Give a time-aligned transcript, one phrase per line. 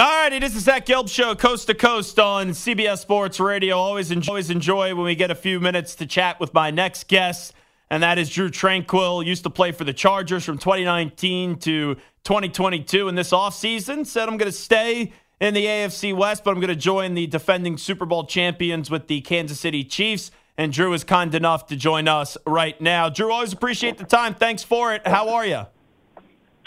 [0.00, 3.76] All right, it is is Zach Gelb Show, coast to coast on CBS Sports Radio.
[3.76, 7.06] Always enjoy, always enjoy when we get a few minutes to chat with my next
[7.06, 7.52] guest,
[7.90, 9.22] and that is Drue Tranquill.
[9.22, 14.06] Used to play for the Chargers from 2019 to 2022 in this offseason.
[14.06, 17.26] Said I'm going to stay in the AFC West, but I'm going to join the
[17.26, 20.30] defending Super Bowl champions with the Kansas City Chiefs.
[20.56, 23.10] And Drue is kind enough to join us right now.
[23.10, 24.32] Drue, always appreciate the time.
[24.34, 25.06] Thanks for it.
[25.06, 25.66] How are you?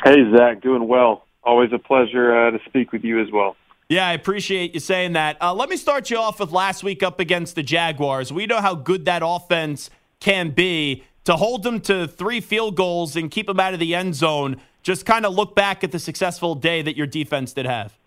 [0.04, 3.56] Hey, Zach, doing well always a pleasure uh, to speak with you as well.
[3.90, 5.38] Yeah, I appreciate you saying that.
[5.42, 8.32] Uh, let me start you off with last week up against the Jaguars.
[8.32, 9.90] We know how good that offense
[10.20, 11.04] can be.
[11.26, 14.58] To hold them to three field goals and keep them out of the end zone,
[14.82, 17.98] just kind of look back at the successful day that your defense did have.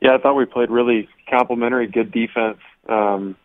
[0.00, 2.58] Yeah, I thought we played really complimentary, good defense.
[2.88, 3.36] Um,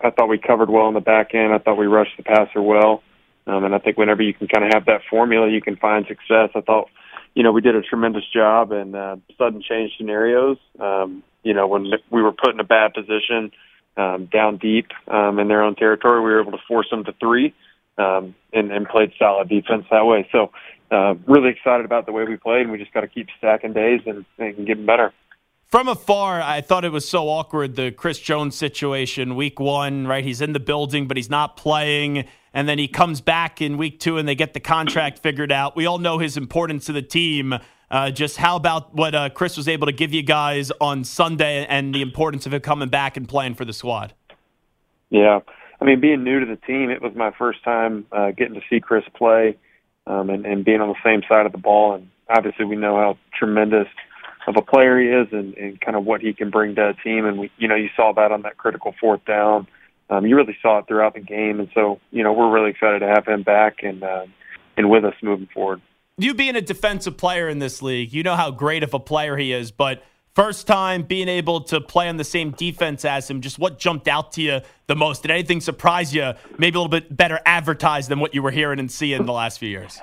[0.00, 1.52] I thought we covered well in the back end.
[1.52, 3.02] I thought we rushed the passer well.
[3.46, 6.06] Um, and I think whenever you can kind of have that formula, you can find
[6.06, 6.50] success.
[6.54, 6.88] I thought
[7.36, 10.56] you know, we did a tremendous job in uh, sudden change scenarios.
[10.80, 13.52] Um, you know, when we were put in a bad position
[13.98, 17.12] um, down deep um, in their own territory, we were able to force them to
[17.20, 17.54] three
[17.98, 20.26] um, and, and played solid defense that way.
[20.32, 20.50] So,
[20.90, 23.74] uh, really excited about the way we played, and we just got to keep stacking
[23.74, 25.12] days and, and getting better.
[25.66, 30.24] From afar, I thought it was so awkward the Chris Jones situation, week one, right?
[30.24, 34.00] He's in the building, but he's not playing and then he comes back in week
[34.00, 35.76] two and they get the contract figured out.
[35.76, 37.54] We all know his importance to the team.
[37.90, 41.66] Uh, just how about what uh, Chris was able to give you guys on Sunday
[41.66, 44.14] and the importance of him coming back and playing for the squad?
[45.10, 45.40] Yeah.
[45.82, 48.62] I mean, being new to the team, it was my first time uh, getting to
[48.70, 49.58] see Chris play
[50.06, 51.92] um, and, and being on the same side of the ball.
[51.96, 53.88] And obviously, we know how tremendous
[54.46, 56.94] of a player he is and, and kind of what he can bring to a
[56.94, 57.26] team.
[57.26, 59.66] And we, you know, you saw that on that critical fourth down
[60.08, 63.00] um, you really saw it throughout the game, and so you know we're really excited
[63.00, 64.26] to have him back and uh,
[64.76, 65.80] and with us moving forward.
[66.18, 69.36] You being a defensive player in this league, you know how great of a player
[69.36, 70.02] he is, but
[70.34, 74.06] first time being able to play on the same defense as him, just what jumped
[74.06, 75.22] out to you the most?
[75.22, 76.32] Did anything surprise you?
[76.56, 79.58] Maybe a little bit better advertised than what you were hearing and seeing the last
[79.58, 80.00] few years.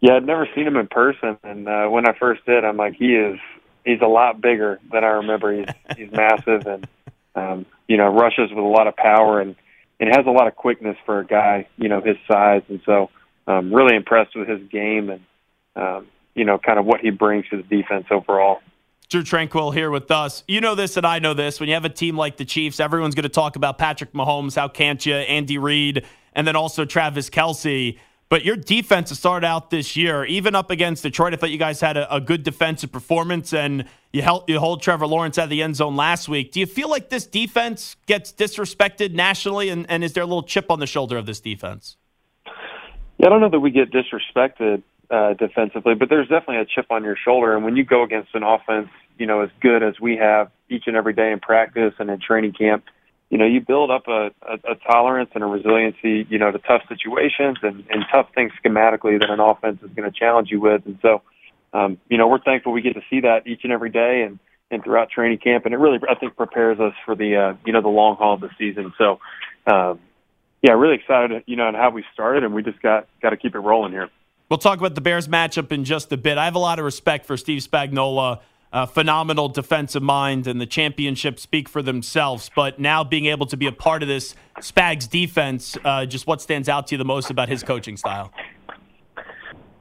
[0.00, 2.94] Yeah, I'd never seen him in person, and uh, when I first did, I'm like,
[2.94, 3.38] he is
[3.84, 5.52] he's a lot bigger than I remember.
[5.52, 6.86] He's he's massive and
[7.34, 9.56] um, you know, rushes with a lot of power and,
[10.00, 12.62] and has a lot of quickness for a guy, you know, his size.
[12.68, 13.10] And so,
[13.46, 15.20] um, really impressed with his game and,
[15.76, 18.60] um, you know, kind of what he brings to the defense overall.
[19.10, 20.42] Drue Tranquill here with us.
[20.48, 21.60] You know this, and I know this.
[21.60, 24.56] When you have a team like the Chiefs, everyone's going to talk about Patrick Mahomes.
[24.56, 25.14] How can't you?
[25.14, 27.98] Andy Reid, and then also Travis Kelce.
[28.34, 31.56] But your defense to start out this year, even up against Detroit, I thought you
[31.56, 35.44] guys had a, a good defensive performance, and you, held, you hold Trevor Lawrence out
[35.44, 36.50] of the end zone last week.
[36.50, 40.42] Do you feel like this defense gets disrespected nationally, and, and is there a little
[40.42, 41.96] chip on the shoulder of this defense?
[43.18, 46.86] Yeah, I don't know that we get disrespected uh, defensively, but there's definitely a chip
[46.90, 47.54] on your shoulder.
[47.54, 50.88] And when you go against an offense, you know, as good as we have each
[50.88, 52.82] and every day in practice and in training camp,
[53.30, 56.58] you know, you build up a, a, a tolerance and a resiliency, you know, to
[56.58, 60.60] tough situations and, and tough things schematically that an offense is going to challenge you
[60.60, 60.82] with.
[60.86, 61.22] And so,
[61.72, 64.38] um, you know, we're thankful we get to see that each and every day and,
[64.70, 65.64] and throughout training camp.
[65.64, 68.34] And it really, I think, prepares us for the, uh, you know, the long haul
[68.34, 68.92] of the season.
[68.98, 69.18] So,
[69.66, 70.00] um,
[70.62, 73.36] yeah, really excited, you know, on how we started, and we just got got to
[73.36, 74.08] keep it rolling here.
[74.48, 76.38] We'll talk about the Bears matchup in just a bit.
[76.38, 78.40] I have a lot of respect for Steve Spagnuolo
[78.74, 82.50] uh, phenomenal defensive mind, and the championships speak for themselves.
[82.54, 86.42] But now being able to be a part of this Spags defense, uh, just what
[86.42, 88.32] stands out to you the most about his coaching style?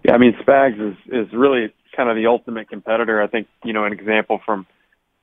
[0.05, 3.19] Yeah, I mean Spags is is really kind of the ultimate competitor.
[3.19, 4.67] I think you know an example from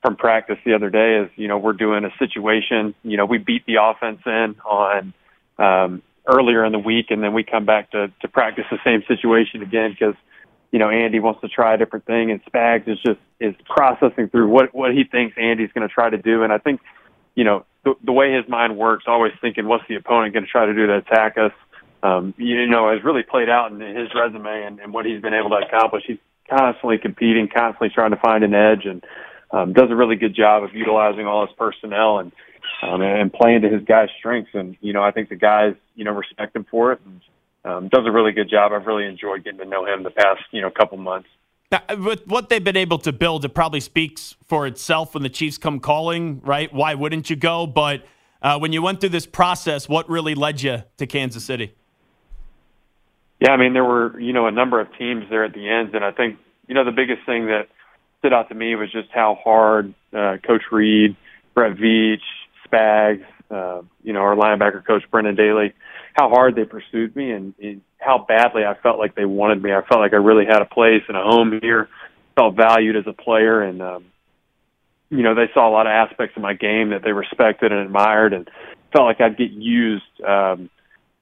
[0.02, 2.96] from practice the other day is you know we're doing a situation.
[3.04, 5.14] You know we beat the offense in on
[5.58, 9.04] um, earlier in the week, and then we come back to to practice the same
[9.06, 10.16] situation again because
[10.72, 14.28] you know, Andy wants to try a different thing, and Spags is just is processing
[14.28, 16.42] through what what he thinks Andy's going to try to do.
[16.42, 16.80] And I think,
[17.34, 20.50] you know, the, the way his mind works, always thinking, what's the opponent going to
[20.50, 21.52] try to do to attack us?
[22.02, 25.34] Um, you know, has really played out in his resume and, and what he's been
[25.34, 26.04] able to accomplish.
[26.06, 26.18] He's
[26.48, 29.04] constantly competing, constantly trying to find an edge, and
[29.50, 32.32] um, does a really good job of utilizing all his personnel and
[32.82, 34.52] um, and playing to his guys' strengths.
[34.54, 37.00] And you know, I think the guys, you know, respect him for it.
[37.04, 37.20] And,
[37.64, 38.72] um, does a really good job.
[38.72, 41.28] I've really enjoyed getting to know him the past, you know, couple months.
[41.98, 45.58] with what they've been able to build, it probably speaks for itself when the Chiefs
[45.58, 46.72] come calling, right?
[46.72, 47.66] Why wouldn't you go?
[47.66, 48.04] But
[48.42, 51.74] uh, when you went through this process, what really led you to Kansas City?
[53.40, 55.94] Yeah, I mean, there were, you know, a number of teams there at the end.
[55.94, 57.68] And I think, you know, the biggest thing that
[58.18, 61.16] stood out to me was just how hard uh, Coach Reid,
[61.54, 62.20] Brett Veach,
[62.66, 65.72] Spags, uh, you know, our linebacker coach, Brendan Daly,
[66.20, 69.72] how hard they pursued me and, and how badly I felt like they wanted me.
[69.72, 71.88] I felt like I really had a place and a home here,
[72.36, 73.62] felt valued as a player.
[73.62, 74.04] And, um,
[75.08, 77.80] you know, they saw a lot of aspects of my game that they respected and
[77.80, 78.50] admired and
[78.92, 80.68] felt like I'd get used, um,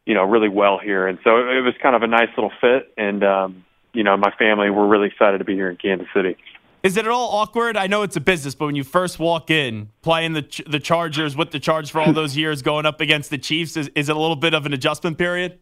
[0.04, 1.06] you know, really well here.
[1.06, 2.92] And so it was kind of a nice little fit.
[2.96, 6.36] And, um, you know, my family were really excited to be here in Kansas City.
[6.82, 7.76] Is it at all awkward?
[7.76, 11.36] I know it's a business, but when you first walk in, playing the the Chargers
[11.36, 14.16] with the Chargers for all those years, going up against the Chiefs, is, is it
[14.16, 15.58] a little bit of an adjustment period?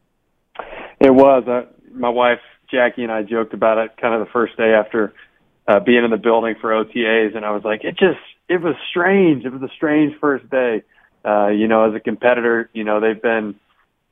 [1.01, 1.45] It was.
[1.49, 2.41] Uh, my wife
[2.71, 5.15] Jackie and I joked about it kind of the first day after
[5.69, 8.75] uh, being in the building for OTAs, and I was like, it just it was
[8.91, 9.45] strange.
[9.45, 10.83] It was a strange first day.
[11.25, 13.57] Uh, you know, as a competitor, you know they've been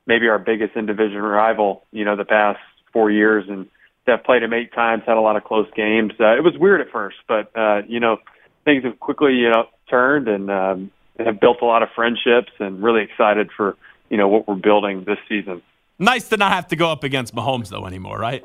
[0.05, 1.85] maybe our biggest in division rival.
[1.91, 2.59] You know, the past
[2.91, 3.67] four years, and
[4.07, 6.13] I've played him eight times, had a lot of close games.
[6.19, 8.17] Uh, it was weird at first, but uh, you know,
[8.63, 12.83] things have quickly you know turned and um, have built a lot of friendships, and
[12.83, 13.75] really excited for
[14.09, 15.61] you know what we're building this season.
[15.97, 18.43] Nice to not have to go up against Mahomes though anymore, right?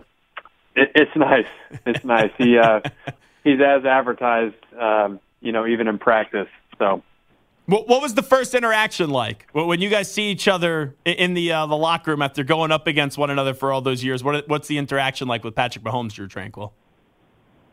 [0.77, 1.49] It, it's nice.
[1.85, 2.31] It's nice.
[2.39, 2.81] He uh,
[3.45, 6.49] he's as advertised, um, you know, even in practice.
[6.79, 7.03] So
[7.71, 11.53] what what was the first interaction like when you guys see each other in the
[11.53, 14.25] uh, the locker room after going up against one another for all those years?
[14.25, 16.73] What what's the interaction like with Patrick Mahomes, Drue Tranquill?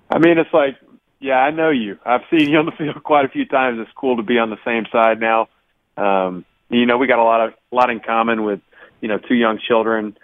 [0.09, 0.77] I mean, it's like,
[1.19, 1.97] yeah, I know you.
[2.05, 3.79] I've seen you on the field quite a few times.
[3.81, 5.49] It's cool to be on the same side now.
[5.97, 8.59] Um, you know, we got a lot of a lot in common with
[9.01, 10.15] you know two young children,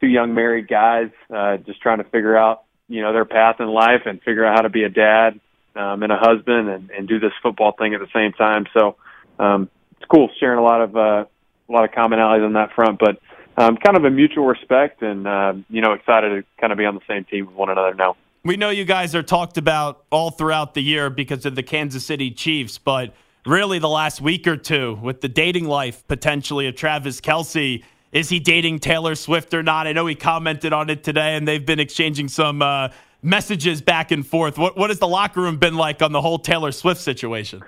[0.00, 3.68] two young married guys, uh, just trying to figure out you know their path in
[3.68, 5.38] life and figure out how to be a dad
[5.76, 8.66] um, and a husband and, and do this football thing at the same time.
[8.74, 8.96] So
[9.38, 11.24] um, it's cool sharing a lot of uh,
[11.68, 13.18] a lot of commonalities on that front, but
[13.56, 16.84] um, kind of a mutual respect and uh, you know excited to kind of be
[16.84, 18.16] on the same team with one another now.
[18.44, 22.04] We know you guys are talked about all throughout the year because of the Kansas
[22.04, 23.14] City Chiefs, but
[23.46, 27.84] really the last week or two with the dating life potentially of Travis Kelce.
[28.10, 29.86] Is he dating Taylor Swift or not?
[29.86, 32.88] I know he commented on it today, and they've been exchanging some uh,
[33.22, 34.58] messages back and forth.
[34.58, 37.62] What what has the locker room been like on the whole Taylor Swift situation?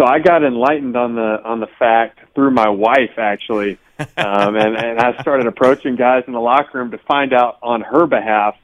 [0.00, 4.74] So I got enlightened on the on the fact through my wife actually, um, and
[4.74, 8.54] and I started approaching guys in the locker room to find out on her behalf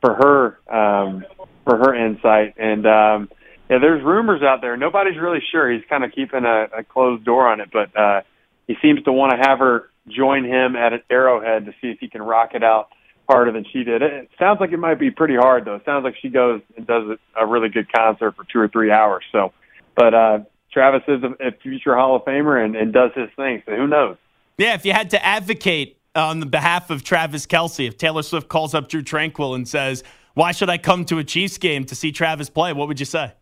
[0.00, 1.26] for her um,
[1.66, 2.54] for her insight.
[2.56, 3.28] And um,
[3.68, 4.78] yeah, there's rumors out there.
[4.78, 5.70] Nobody's really sure.
[5.70, 8.22] He's kind of keeping a, a closed door on it, but uh,
[8.66, 11.98] he seems to want to have her join him at an Arrowhead to see if
[12.00, 12.88] he can rock it out
[13.28, 14.00] harder than she did.
[14.00, 15.74] It sounds like it might be pretty hard though.
[15.74, 18.90] It sounds like she goes and does a really good concert for two or three
[18.90, 19.22] hours.
[19.32, 19.52] So,
[19.94, 20.38] but uh,
[20.72, 23.62] Travis is a, a future Hall of Famer and, and does his thing.
[23.66, 24.16] So who knows?
[24.58, 28.48] Yeah, if you had to advocate on the behalf of Travis Kelce, if Taylor Swift
[28.48, 30.02] calls up Drue Tranquill and says,
[30.34, 33.06] "Why should I come to a Chiefs game to see Travis play?" What would you
[33.06, 33.32] say?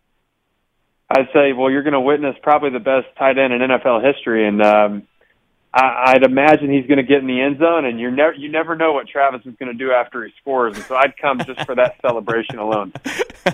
[1.09, 4.45] I'd say, well, you're going to witness probably the best tight end in NFL history,
[4.45, 5.07] and um,
[5.73, 8.75] I'd imagine he's going to get in the end zone, and you never you never
[8.75, 11.65] know what Travis is going to do after he scores, and so I'd come just
[11.65, 12.93] for that celebration alone.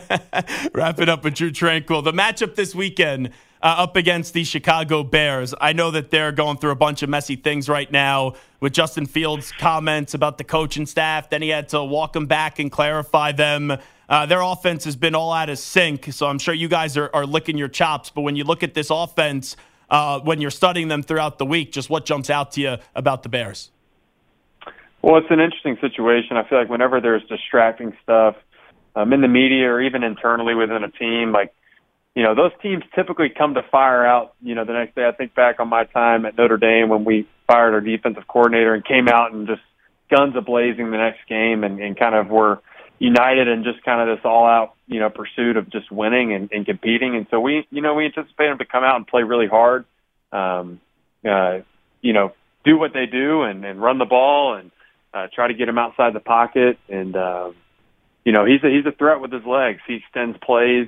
[0.74, 2.04] Wrap it up with Drue Tranquill.
[2.04, 3.31] The matchup this weekend
[3.63, 5.56] uh, up against the Chicago Bears.
[5.60, 9.05] I know that they're going through a bunch of messy things right now with Justin
[9.05, 11.29] Fields' comments about the coaching staff.
[11.29, 13.77] Then he had to walk them back and clarify them.
[14.10, 17.10] Uh, their offense has been all out of sync, so I'm sure you guys are,
[17.13, 18.10] are licking your chops.
[18.10, 19.55] But when you look at this offense,
[19.90, 23.24] uh, when you're studying them throughout the week, just what jumps out to you about
[23.24, 23.72] the Bears?
[25.02, 26.38] Well, it's an interesting situation.
[26.38, 28.36] I feel like whenever there's distracting stuff
[28.96, 31.54] um, in the media or even internally within a team, like
[32.16, 35.08] you know, those teams typically come to fire out, you know, the next day.
[35.08, 38.74] I think back on my time at Notre Dame when we fired our defensive coordinator
[38.74, 39.62] and came out and just
[40.12, 42.62] guns ablazing the next game and, and kind of were
[43.03, 46.50] united in just kind of this all out, you know, pursuit of just winning and,
[46.51, 47.15] and competing.
[47.15, 49.86] And so we, you know, we anticipate them to come out and play really hard,
[50.31, 50.79] um,
[51.27, 51.60] uh,
[52.01, 52.33] you know,
[52.63, 54.72] do what they do and, and run the ball and
[55.13, 56.77] uh, try to get him outside the pocket.
[56.88, 57.55] And, um,
[58.24, 59.81] you know, he's a, he's a threat with his legs.
[59.86, 60.88] He extends plays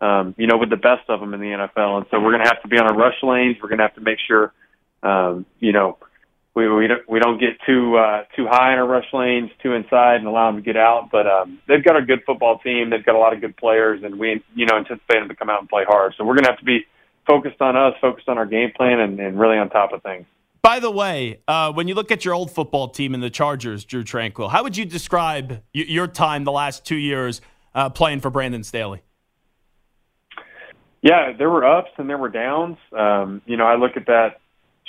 [0.00, 1.98] um, you know, with the best of them in the NFL.
[1.98, 3.56] And so we're going to have to be on our rush lanes.
[3.62, 4.52] We're going to have to make sure,
[5.02, 5.98] um, you know,
[6.54, 9.72] we we don't we don't get too uh, too high in our rush lanes, too
[9.72, 11.08] inside, and allow them to get out.
[11.12, 12.90] But um, they've got a good football team.
[12.90, 15.48] They've got a lot of good players, and we you know anticipate them to come
[15.50, 16.14] out and play hard.
[16.18, 16.80] So we're going to have to be
[17.26, 20.26] focused on us, focused on our game plan, and, and really on top of things.
[20.62, 23.84] by the way, uh, when you look at your old football team in the Chargers,
[23.84, 27.40] Drue Tranquill, how would you describe y- your time the last two years
[27.74, 29.02] uh, playing for Brandon Staley?
[31.02, 32.76] Yeah, there were ups and there were downs.
[32.92, 34.39] Um, you know, I look at that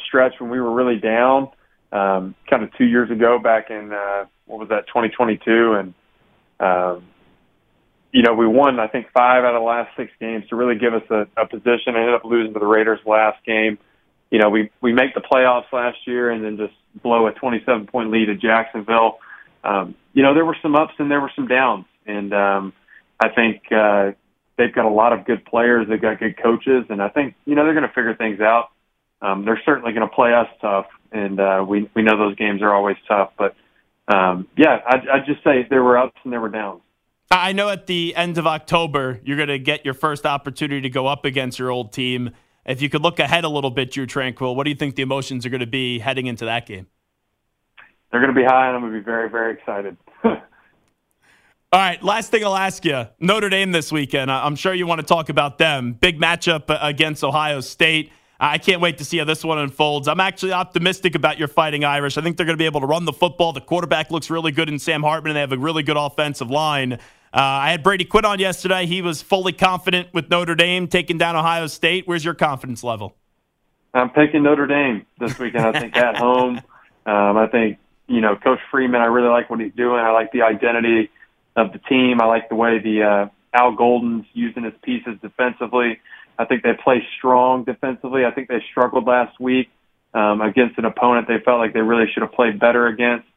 [0.08, 1.50] stretch when we were really down,
[1.92, 5.94] um, kind of two years ago, back in uh, what was that, 2022, and
[6.60, 7.04] um,
[8.12, 10.78] you know, we won I think five out of the last six games to really
[10.78, 11.96] give us a, a position.
[11.96, 13.78] I ended up losing to the Raiders last game.
[14.30, 17.88] You know, we we make the playoffs last year and then just blow a 27
[17.88, 19.20] point lead at Jacksonville.
[19.64, 22.74] Um, you know, there were some ups and there were some downs, and um,
[23.20, 24.12] I think uh,
[24.58, 25.88] they've got a lot of good players.
[25.88, 28.70] They've got good coaches, and I think you know they're going to figure things out.
[29.22, 32.62] Um, they're certainly going to play us tough, and uh, we we know those games
[32.62, 33.32] are always tough.
[33.38, 33.56] But
[34.08, 36.82] um, yeah, I I just say there were ups and there were downs.
[37.30, 40.90] I know at the end of October you're going to get your first opportunity to
[40.90, 42.32] go up against your old team.
[42.66, 45.02] If you could look ahead a little bit, Drue Tranquill, what do you think the
[45.02, 46.88] emotions are going to be heading into that game?
[48.12, 49.98] They're going to be high, and I'm going to be very, very excited.
[50.24, 54.30] All right, last thing I'll ask you Notre Dame this weekend.
[54.30, 55.94] I'm sure you want to talk about them.
[55.94, 58.12] Big matchup against Ohio State.
[58.44, 60.08] I can't wait to see how this one unfolds.
[60.08, 62.18] I'm actually optimistic about your fighting Irish.
[62.18, 63.54] I think they're going to be able to run the football.
[63.54, 66.50] The quarterback looks really good in Sam Hartman, and they have a really good offensive
[66.50, 66.94] line.
[66.94, 66.98] Uh,
[67.34, 68.88] I had Brady Quinn on yesterday.
[68.88, 72.08] He was fully confident with Notre Dame taking down Ohio State.
[72.08, 73.16] Where's your confidence level?
[73.94, 75.64] I'm picking Notre Dame this weekend.
[75.64, 76.62] I think at home.
[77.06, 79.02] Um, I think you know Coach Freeman.
[79.02, 80.00] I really like what he's doing.
[80.00, 81.12] I like the identity
[81.56, 82.22] of the team.
[82.22, 86.00] I like the way the uh, Al Golden's using his pieces defensively.
[86.42, 88.26] I think they play strong defensively.
[88.26, 89.70] I think they struggled last week
[90.14, 93.28] um, against an opponent they felt like they really should have played better against.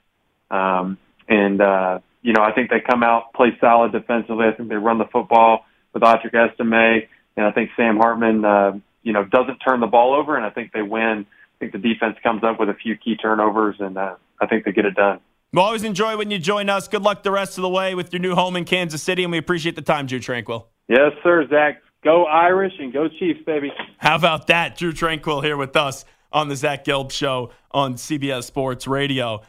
[0.50, 0.96] Um,
[1.28, 4.46] and uh, you know, I think they come out play solid defensively.
[4.46, 7.06] I think they run the football with Audric Estime,
[7.36, 10.50] and I think Sam Hartman, uh, you know, doesn't turn the ball over, and I
[10.50, 11.26] think they win.
[11.28, 14.64] I think the defense comes up with a few key turnovers, and uh, I think
[14.64, 15.20] they get it done.
[15.52, 16.88] We will always enjoy when you join us.
[16.88, 19.30] Good luck the rest of the way with your new home in Kansas City, and
[19.30, 20.64] we appreciate the time, Drue Tranquill.
[20.88, 21.83] Yes, sir, Zach.
[22.04, 23.72] Go Irish and go Chiefs, baby.
[23.96, 24.76] How about that?
[24.76, 29.40] Drue Tranquill here with us on the Zach Gelb Show on CBS Sports Radio.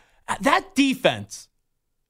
[0.41, 1.49] That defense,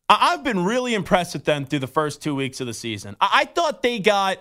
[0.08, 3.16] I've been really impressed with them through the first two weeks of the season.
[3.20, 4.38] I thought they got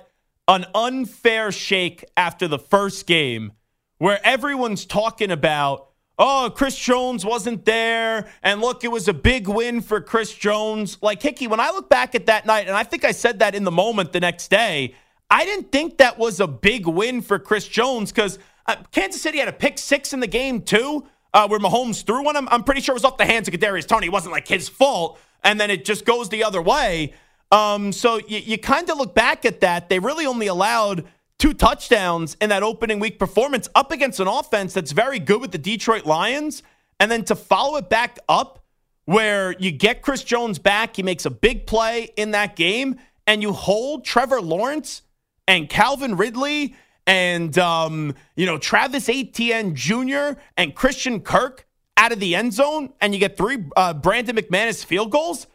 [0.46, 3.52] an unfair shake after the first game
[3.96, 8.28] where everyone's talking about oh, Chris Jones wasn't there.
[8.42, 10.98] And look, it was a big win for Chris Jones.
[11.02, 13.54] Like, Hickey, when I look back at that night, and I think I said that
[13.54, 14.94] in the moment the next day,
[15.30, 19.38] I didn't think that was a big win for Chris Jones because uh, Kansas City
[19.38, 22.36] had a pick six in the game, too, uh, where Mahomes threw one.
[22.36, 24.06] I'm, I'm pretty sure it was off the hands of Kadarius Toney.
[24.06, 25.18] It wasn't like his fault.
[25.42, 27.12] And then it just goes the other way.
[27.50, 29.88] Um, so you, you kind of look back at that.
[29.88, 31.04] They really only allowed
[31.38, 35.52] two touchdowns in that opening week performance up against an offense that's very good with
[35.52, 36.62] the Detroit Lions.
[37.00, 38.64] And then to follow it back up
[39.04, 43.42] where you get Chris Jones back, he makes a big play in that game, and
[43.42, 45.02] you hold Trevor Lawrence
[45.46, 46.74] and Calvin Ridley
[47.06, 50.38] and um, you know Travis Etienne Jr.
[50.56, 54.84] and Christian Kirk out of the end zone, and you get three uh, Brandon McManus
[54.84, 55.46] field goals.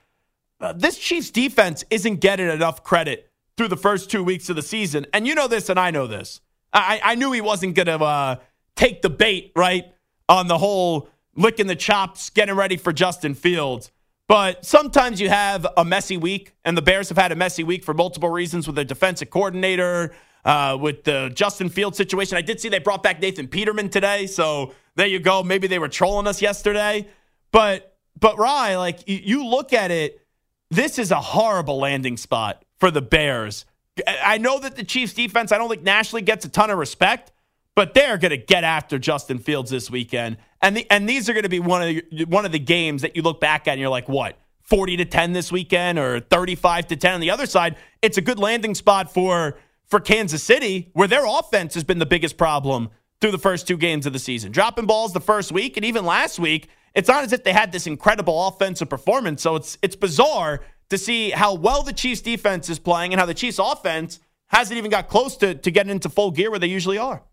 [0.62, 4.62] Uh, this Chiefs defense isn't getting enough credit through the first two weeks of the
[4.62, 5.05] season.
[5.13, 6.41] And you know this, and I know this.
[6.72, 8.36] I, I knew he wasn't going to uh,
[8.75, 9.86] take the bait, right,
[10.27, 13.91] on the whole licking the chops, getting ready for Justin Fields.
[14.29, 17.83] But sometimes you have a messy week, and the Bears have had a messy week
[17.83, 20.13] for multiple reasons with their defensive coordinator,
[20.45, 22.38] uh, with the Justin Field situation.
[22.38, 25.41] I did see they brought back Nathan Peterman today, so there you go.
[25.41, 27.07] Maybe they were trolling us yesterday.
[27.51, 30.21] But, but Rye, like, you look at it,
[30.69, 33.65] this is a horrible landing spot for the Bears.
[34.07, 37.31] I know that the Chiefs defense, I don't think nationally gets a ton of respect,
[37.79, 40.36] but they're going to get after Justin Fields this weekend.
[40.62, 43.03] And the, and these are going to be one of the, one of the games
[43.03, 44.38] that you look back at and you're like, what?
[44.63, 47.77] 40 to 10 this weekend or 35 to 10 on the other side.
[48.01, 52.05] It's a good landing spot for for Kansas City where their offense has been the
[52.05, 52.89] biggest problem
[53.21, 54.51] through the first two games of the season.
[54.51, 57.71] Dropping balls the first week and even last week, it's not as if they had
[57.71, 59.41] this incredible offensive performance.
[59.41, 60.59] So it's it's bizarre
[60.89, 64.77] to see how well the Chiefs defense is playing and how the Chiefs offense hasn't
[64.77, 67.24] even got close to, to getting into full gear where they usually are.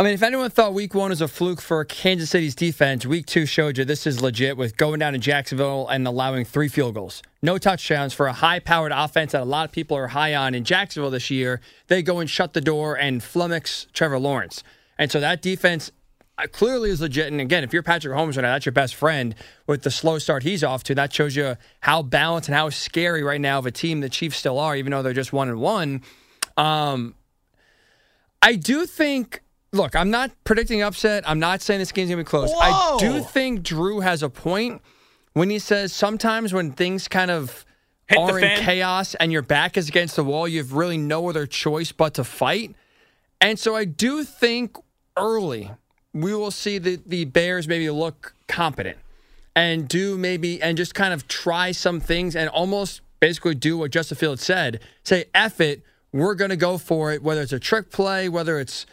[0.00, 3.26] I mean, if anyone thought week one was a fluke for Kansas City's defense, week
[3.26, 6.94] two showed you this is legit with going down to Jacksonville and allowing three field
[6.94, 7.22] goals.
[7.42, 10.54] No touchdowns for a high powered offense that a lot of people are high on
[10.54, 11.60] in Jacksonville this year.
[11.88, 14.62] They go and shut the door and flummox Trevor Lawrence.
[14.96, 15.92] And so that defense
[16.38, 17.30] uh, clearly is legit.
[17.30, 19.34] And again, if you're Patrick Mahomes right now, that's your best friend
[19.66, 20.94] with the slow start he's off to.
[20.94, 24.38] That shows you how balanced and how scary right now of a team the Chiefs
[24.38, 26.00] still are, even though they're just one and one.
[26.56, 27.16] Um,
[28.40, 31.28] I do think look, I'm not predicting upset.
[31.28, 32.52] I'm not saying this game's gonna be close.
[32.58, 34.82] I do think Drue has a point
[35.32, 37.64] when he says sometimes when things kind of
[38.06, 41.28] Hit are in chaos and your back is against the wall, you have really no
[41.28, 42.74] other choice but to fight.
[43.40, 44.76] And so I do think
[45.16, 45.70] early
[46.12, 48.98] we will see the, the Bears maybe look competent
[49.54, 53.92] and do maybe and just kind of try some things and almost basically do what
[53.92, 54.80] Justin Fields said.
[55.04, 58.86] Say, F it, we're gonna go for it, whether it's a trick play, whether it's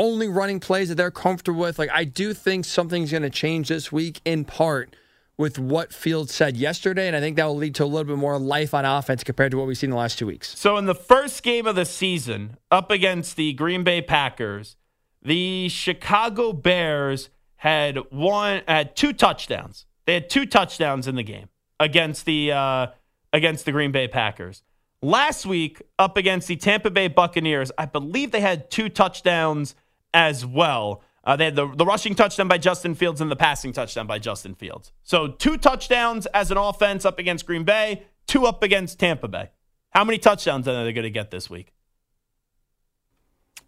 [0.00, 1.78] only running plays that they're comfortable with.
[1.78, 4.96] Like I do think something's gonna change this week in part
[5.36, 8.18] with what Fields said yesterday, and I think that will lead to a little bit
[8.18, 10.58] more life on offense compared to what we've seen the last two weeks.
[10.58, 14.76] So in the first game of the season, up against the Green Bay Packers,
[15.22, 19.86] the Chicago Bears had one had two touchdowns.
[20.06, 22.86] They had two touchdowns in the game against the uh,
[23.32, 24.62] against the Green Bay Packers.
[25.02, 29.74] Last week, up against the Tampa Bay Buccaneers, I believe they had two touchdowns
[30.12, 31.02] as well.
[31.22, 34.18] Uh, they had the, the rushing touchdown by Justin Fields and the passing touchdown by
[34.18, 34.92] Justin Fields.
[35.02, 39.50] So two touchdowns as an offense up against Green Bay, two up against Tampa Bay.
[39.90, 41.72] How many touchdowns are they going to get this week?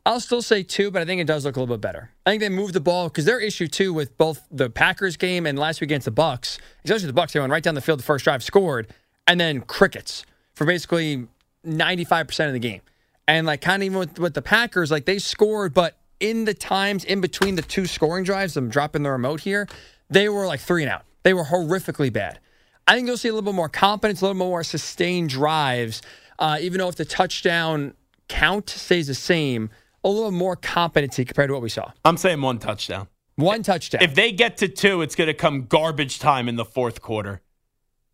[0.04, 2.10] I'll still say two, but I think it does look a little bit better.
[2.26, 5.46] I think they moved the ball because their issue too with both the Packers game
[5.46, 8.00] and last week against the Bucks, especially the Bucks, they went right down the field
[8.00, 8.92] the first drive, scored,
[9.28, 11.28] and then crickets for basically
[11.62, 12.80] ninety five percent of the game.
[13.28, 16.54] And like kind of even with, with the Packers, like they scored, but in the
[16.54, 19.68] times in between the two scoring drives, I'm dropping the remote here,
[20.08, 21.02] they were like three and out.
[21.24, 22.38] They were horrifically bad.
[22.86, 26.00] I think you'll see a little bit more confidence, a little more sustained drives,
[26.38, 27.94] uh, even though if the touchdown
[28.28, 29.68] count stays the same,
[30.04, 31.90] a little more competency compared to what we saw.
[32.04, 33.08] I'm saying one touchdown.
[33.36, 34.02] One touchdown.
[34.02, 37.40] If they get to two, it's going to come garbage time in the fourth quarter.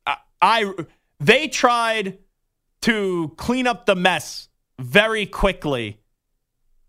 [0.07, 0.73] I, I
[1.21, 2.19] they tried
[2.83, 4.49] to clean up the mess
[4.79, 5.99] very quickly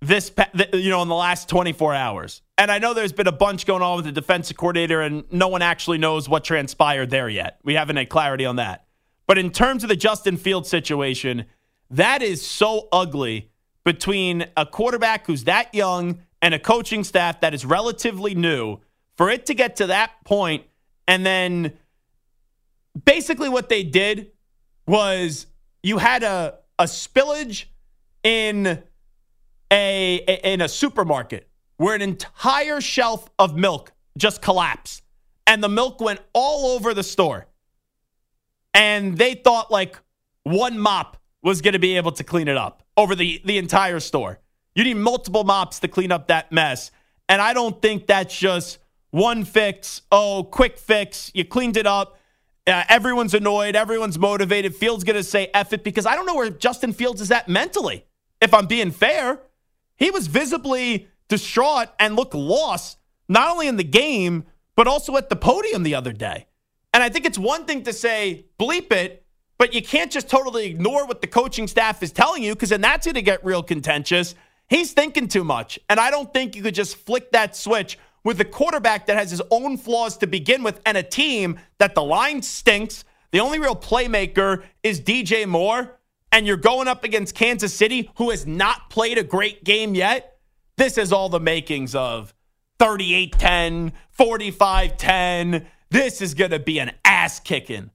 [0.01, 0.31] this
[0.73, 2.41] you know in the last 24 hours.
[2.57, 5.47] And I know there's been a bunch going on with the defensive coordinator and no
[5.47, 7.59] one actually knows what transpired there yet.
[7.63, 8.85] We haven't had clarity on that.
[9.27, 11.45] But in terms of the Justin Field situation,
[11.91, 13.51] that is so ugly
[13.83, 18.79] between a quarterback who's that young and a coaching staff that is relatively new
[19.17, 20.63] for it to get to that point
[21.07, 21.73] and then
[23.05, 24.31] basically what they did
[24.87, 25.47] was
[25.83, 27.65] you had a a spillage
[28.23, 28.81] in
[29.71, 35.03] a in a supermarket where an entire shelf of milk just collapsed.
[35.47, 37.47] And the milk went all over the store.
[38.73, 39.97] And they thought like
[40.43, 43.99] one mop was going to be able to clean it up over the the entire
[43.99, 44.39] store.
[44.75, 46.91] You need multiple mops to clean up that mess.
[47.27, 48.79] And i don't think that's just
[49.11, 50.01] one fix.
[50.11, 51.31] Oh quick fix.
[51.33, 52.17] You cleaned it up.
[52.67, 53.75] Uh, everyone's annoyed.
[53.75, 54.75] Everyone's motivated.
[54.75, 57.47] Fields going to say F it because i don't know where justin fields is at
[57.47, 58.05] mentally
[58.41, 59.39] if i'm being fair
[59.99, 65.29] he was visibly distraught and looked lost, not only in the game, but also at
[65.29, 66.47] the podium the other day.
[66.93, 69.25] And I think it's one thing to say, bleep it,
[69.57, 72.81] but you can't just totally ignore what the coaching staff is telling you because then
[72.81, 74.33] that's going to get real contentious.
[74.69, 75.77] He's thinking too much.
[75.89, 79.29] And I don't think you could just flick that switch with a quarterback that has
[79.29, 83.03] his own flaws to begin with and a team that the line stinks.
[83.31, 85.98] The only real playmaker is DJ Moore
[86.31, 90.39] and you're going up against Kansas City, who has not played a great game yet,
[90.77, 92.33] this is all the makings of
[92.79, 95.67] 38 10, 45 10.
[95.89, 97.89] This is going to be an ass kicking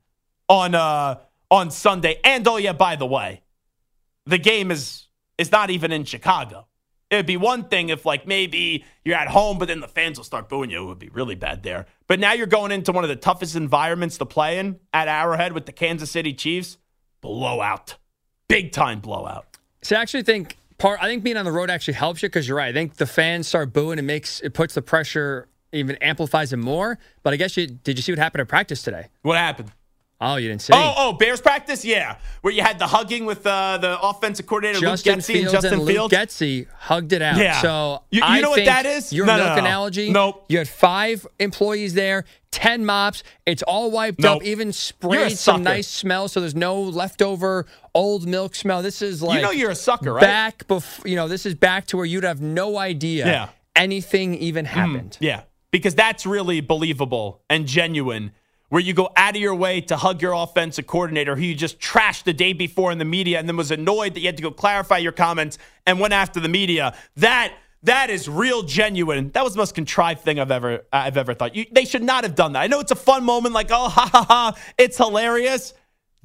[0.48, 1.20] on, uh,
[1.50, 2.20] on Sunday.
[2.24, 3.42] And oh, yeah, by the way,
[4.26, 5.06] the game is,
[5.38, 6.66] is not even in Chicago.
[7.10, 10.24] It'd be one thing if, like, maybe you're at home, but then the fans will
[10.24, 10.82] start booing you.
[10.82, 11.86] It would be really bad there.
[12.08, 15.52] But now you're going into one of the toughest environments to play in at Arrowhead
[15.52, 16.76] with the Kansas City Chiefs.
[17.20, 17.96] Blowout
[18.62, 19.46] big time blowout.
[19.82, 21.00] So I actually think part.
[21.02, 22.68] I think being on the road actually helps you because you're right.
[22.68, 23.98] I think the fans start booing.
[23.98, 26.98] It makes it puts the pressure even amplifies it more.
[27.22, 29.08] But I guess you did you see what happened at practice today?
[29.22, 29.72] What happened?
[30.20, 30.72] Oh, you didn't see.
[30.74, 34.80] Oh, oh, Bears practice, yeah, where you had the hugging with uh, the offensive coordinator
[34.80, 36.12] Justin Luke Getsy Fields and Justin and Fields.
[36.12, 37.36] Luke Getsy hugged it out.
[37.36, 37.60] Yeah.
[37.60, 39.12] So You- you I know what that is?
[39.12, 39.64] Your No, no, milk no.
[39.64, 40.10] analogy.
[40.10, 40.44] Nope.
[40.48, 43.22] You had five employees there, ten mops.
[43.46, 44.36] It's all wiped Nope.
[44.38, 44.42] up.
[44.44, 48.82] Even sprayed some nice smell, so there's no leftover old milk smell.
[48.82, 50.20] This is like you know you're a sucker, right?
[50.22, 51.06] back before.
[51.08, 53.48] You know this is back to where you'd have no idea Yeah.
[53.76, 55.18] anything even mm, happened.
[55.20, 58.32] Yeah, because that's really believable and genuine.
[58.70, 61.78] Where you go out of your way to hug your offensive coordinator who you just
[61.78, 64.42] trashed the day before in the media and then was annoyed that you had to
[64.42, 66.92] go clarify your comments and went after the media.
[67.16, 67.52] That
[67.84, 69.30] that is real genuine.
[69.30, 71.54] That was the most contrived thing I've ever I've ever thought.
[71.54, 72.60] You, they should not have done that.
[72.60, 75.72] I know it's a fun moment, like oh ha ha ha, it's hilarious.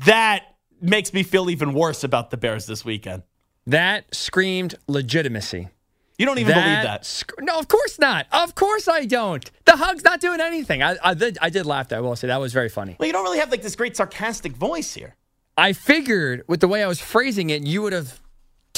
[0.05, 0.43] That
[0.81, 3.23] makes me feel even worse about the Bears this weekend.
[3.67, 5.69] That screamed legitimacy.
[6.17, 7.05] You don't even believe that.
[7.05, 8.27] sc- No, of course not.
[8.33, 9.49] Of course I don't.
[9.63, 10.83] The hug's not doing anything.
[10.83, 11.97] I, I, did, I did laugh, though.
[11.97, 12.27] I will say.
[12.27, 12.97] That was very funny.
[12.99, 15.15] Well, you don't really have like this great sarcastic voice here.
[15.57, 18.19] I figured with the way I was phrasing it, you would have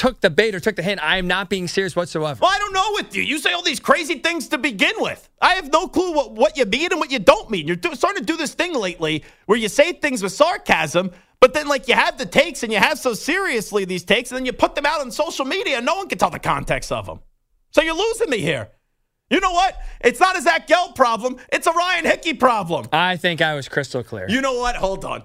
[0.02, 1.00] took the bait or took the hint.
[1.04, 2.40] I am not being serious whatsoever.
[2.42, 3.22] Well, I don't know with you.
[3.22, 5.30] You say all these crazy things to begin with.
[5.40, 7.68] I have no clue what, what you mean and what you don't mean.
[7.68, 11.54] You're do, starting to do this thing lately where you say things with sarcasm, but
[11.54, 14.46] then like you have the takes and you have so seriously these takes, and then
[14.48, 17.06] you put them out on social media and no one can tell the context of
[17.06, 17.20] them.
[17.70, 18.70] So you're losing me here.
[19.30, 19.78] You know what?
[20.00, 21.38] It's not a Zach Gelb problem.
[21.54, 22.88] It's a Ryan Hickey problem.
[22.92, 24.26] I think I was crystal clear.
[24.28, 24.76] You know what?
[24.78, 25.24] Hold on.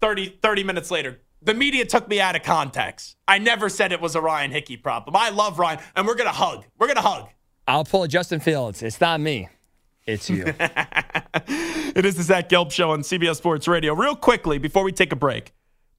[0.00, 3.16] 30, 30 minutes later, the media took me out of context.
[3.28, 5.14] I never said it was a Ryan Hickey problem.
[5.16, 6.64] I love Ryan, and we're going to hug.
[6.78, 7.28] We're going to hug.
[7.66, 8.82] I'll pull a Justin Fields.
[8.82, 9.48] It's not me.
[10.06, 10.52] It's you.
[11.94, 13.94] It is the Zach Gelb Show on CBS Sports Radio.
[13.94, 15.52] Real quickly, before we take a break,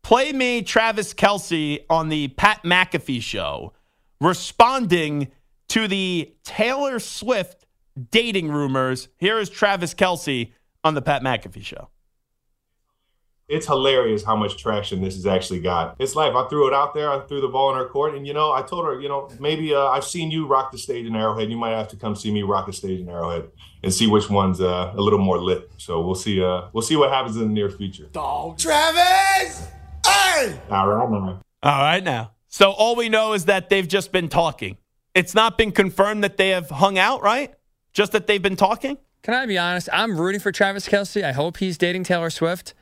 [0.04, 3.72] play me Travis Kelce on the Pat McAfee Show
[4.20, 5.32] responding
[5.70, 7.66] to the Taylor Swift
[8.12, 9.08] dating rumors.
[9.18, 10.52] Here is Travis Kelce
[10.84, 11.88] on the Pat McAfee Show.
[13.48, 15.96] It's hilarious how much traction this has actually got.
[16.00, 16.34] It's life.
[16.36, 17.12] I threw it out there.
[17.12, 19.30] I threw the ball in her court, and you know, I told her, you know,
[19.40, 21.52] maybe uh, I've seen you rock the stage in Arrowhead.
[21.52, 23.50] You might have to come see me rock the stage in Arrowhead
[23.84, 25.70] and see which one's uh, a little more lit.
[25.78, 26.44] So we'll see.
[26.44, 28.06] Uh, we'll see what happens in the near future.
[28.12, 29.68] Dog, Travis!
[30.06, 30.60] Hey!
[30.72, 31.40] All right, man.
[31.62, 32.32] All right, now.
[32.48, 34.78] So all we know is that they've just been talking.
[35.14, 37.54] It's not been confirmed that they have hung out, right?
[37.94, 38.98] Just that they've been talking?
[39.22, 39.88] Can I be honest?
[39.94, 41.24] I'm rooting for Travis Kelce.
[41.24, 42.74] I hope he's dating Taylor Swift.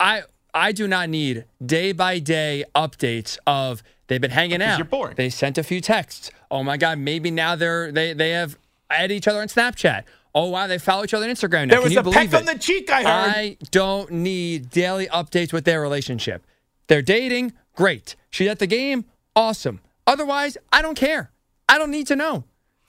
[0.00, 0.22] I
[0.54, 4.78] I do not need day by day updates of they've been hanging out.
[4.78, 5.16] you're bored.
[5.16, 6.30] They sent a few texts.
[6.50, 8.58] Oh my god, maybe now they're they they have
[8.90, 10.04] at each other on Snapchat.
[10.34, 11.66] Oh wow, they follow each other on Instagram.
[11.68, 11.74] Now.
[11.74, 12.34] There Can was you a peck it?
[12.34, 13.06] on the cheek, I heard.
[13.36, 16.44] I don't need daily updates with their relationship.
[16.88, 18.16] They're dating, great.
[18.30, 19.80] She's at the game, awesome.
[20.06, 21.30] Otherwise, I don't care.
[21.68, 22.44] I don't need to know.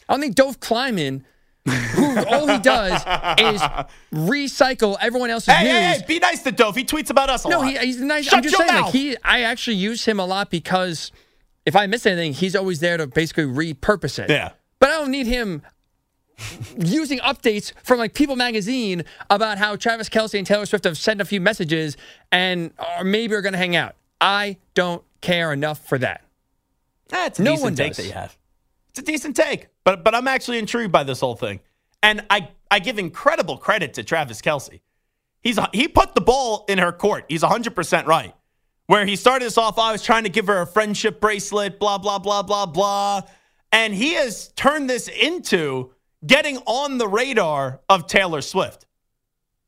[0.08, 1.26] I don't need Dov Kleiman,
[2.26, 2.94] all he does
[3.40, 3.62] is
[4.14, 5.74] recycle everyone else's hey, news.
[5.74, 6.76] hey, hey, be nice to Dov.
[6.76, 7.70] He tweets about us a no, lot.
[7.72, 8.26] he, he's nice.
[8.26, 8.86] Shut I'm just saying, mouth.
[8.86, 11.12] like he, I actually use him a lot because
[11.66, 14.30] if I miss anything, he's always there to basically repurpose it.
[14.30, 14.52] Yeah.
[14.80, 15.62] But I don't need him
[16.78, 21.20] using updates from like People Magazine about how Travis Kelce and Taylor Swift have sent
[21.20, 21.98] a few messages
[22.32, 23.96] and or maybe are going to hang out.
[24.22, 26.22] I don't care enough for that.
[27.10, 27.98] That's a No decent one take does.
[27.98, 28.38] that you have.
[28.90, 31.60] It's a decent take, but but I'm actually intrigued by this whole thing,
[32.08, 34.80] and I I give incredible credit to Travis Kelce.
[35.42, 37.26] He's he put the ball in her court.
[37.28, 38.34] He's 100 percent right.
[38.88, 41.98] Where he started this off, I was trying to give her a friendship bracelet, blah
[41.98, 43.22] blah blah blah blah,
[43.72, 45.94] and he has turned this into
[46.26, 48.86] getting on the radar of Taylor Swift.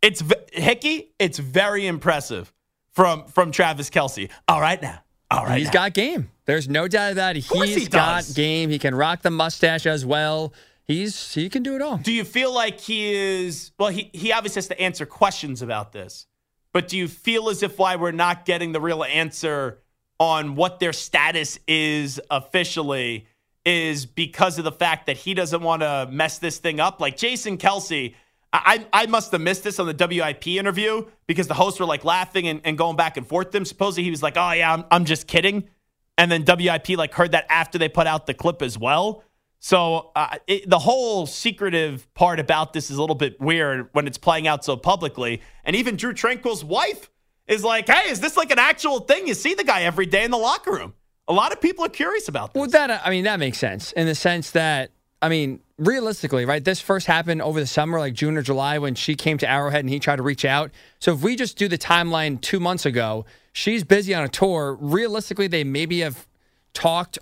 [0.02, 1.12] It's v- Hickey.
[1.20, 2.54] It's very impressive
[2.92, 4.30] from from Travis Kelce.
[4.48, 5.04] All right now.
[5.30, 5.58] All right.
[5.58, 5.74] He's now.
[5.74, 6.32] got game.
[6.46, 7.42] There's no doubt about it.
[7.42, 8.70] He's he got game.
[8.70, 10.54] He can rock the mustache as well.
[10.90, 11.98] He's he can do it all.
[11.98, 13.70] Do you feel like he is?
[13.78, 16.26] Well, he he obviously has to answer questions about this,
[16.74, 19.84] but do you feel as if why we're not getting the real answer
[20.20, 23.28] on what their status is officially
[23.66, 27.00] is because of the fact that he doesn't want to mess this thing up?
[27.00, 28.16] Like Jason Kelce,
[28.52, 32.04] I I must have missed this on the WIP interview because the hosts were like
[32.04, 33.52] laughing and, and going back and forth.
[33.52, 35.70] Them supposedly he was like, "Oh yeah, I'm I'm just kidding,"
[36.18, 39.24] and then WIP like heard that after they put out the clip as well.
[39.60, 44.08] So uh, it, the whole secretive part about this is a little bit weird when
[44.08, 45.42] it's playing out so publicly.
[45.66, 47.10] And even Drue Tranquill's wife
[47.48, 49.28] is like, "Hey, is this like an actual thing?
[49.28, 50.94] You see the guy every day in the locker room."
[51.28, 52.60] A lot of people are curious about this.
[52.60, 54.92] Well, that I mean, that makes sense in the sense that
[55.22, 56.64] I mean, realistically, right?
[56.64, 59.82] This first happened over the summer, like June or July, when she came to Arrowhead
[59.82, 60.72] and he tried to reach out.
[61.00, 64.78] So if we just do the timeline two months ago, she's busy on a tour.
[64.80, 66.28] Realistically, they maybe have
[66.74, 67.20] talked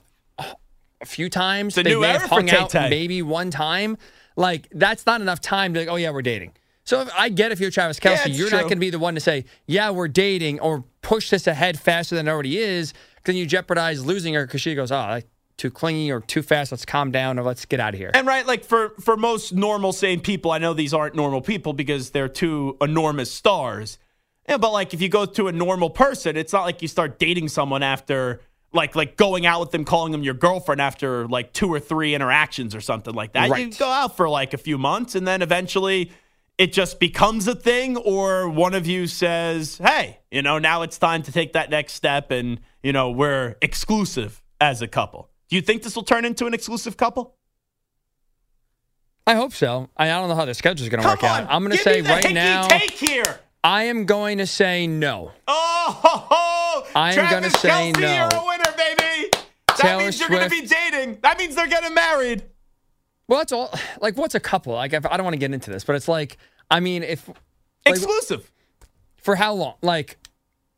[1.02, 1.78] a few times.
[1.78, 3.98] A they new may have hung out maybe one time.
[4.36, 6.54] Like that's not enough time to like, oh yeah, we're dating.
[6.84, 9.00] So if I get if you're Travis Kelce, it's you're not going to be the
[9.00, 12.94] one to say, yeah, we're dating, or push this ahead faster than it already is.
[13.26, 16.72] Then you jeopardize losing her because she goes, oh, like, too clingy or too fast.
[16.72, 18.12] Let's calm down or let's get out of here.
[18.14, 21.74] And right, like for for most normal sane people, I know these aren't normal people
[21.74, 23.98] because they're two enormous stars.
[24.48, 27.20] Yeah, but like if you go to a normal person, it's not like you start
[27.20, 28.40] dating someone after
[28.78, 32.16] like like going out with them, calling them your girlfriend after like two or three
[32.16, 33.50] interactions or something like that.
[33.60, 36.14] You go out for like a few months and then eventually
[36.58, 40.98] it just becomes a thing or one of you says, "Hey, you know, now it's
[40.98, 45.56] time to take that next step and, you know, we're exclusive as a couple." Do
[45.56, 47.36] you think this will turn into an exclusive couple?
[49.26, 49.90] I hope so.
[49.98, 51.48] I don't know how the schedule is going to work on, out.
[51.50, 53.40] I'm going to say right now, Take here.
[53.64, 55.32] I am going to say no.
[55.48, 56.88] Oh, ho, ho.
[56.96, 58.16] I'm Travis gonna say Kelce, no.
[58.16, 59.30] You're a winner, baby.
[59.68, 61.20] That Taylor means you're going to be dating.
[61.22, 62.44] That means they're getting married.
[63.28, 63.74] Well, that's all.
[64.02, 64.74] Like, what's a couple?
[64.74, 66.38] Like, I don't want to get into this, but it's like,
[66.72, 67.38] I mean, if like,
[67.86, 68.50] Exclusive.
[69.18, 69.76] for how long?
[69.82, 70.18] Like,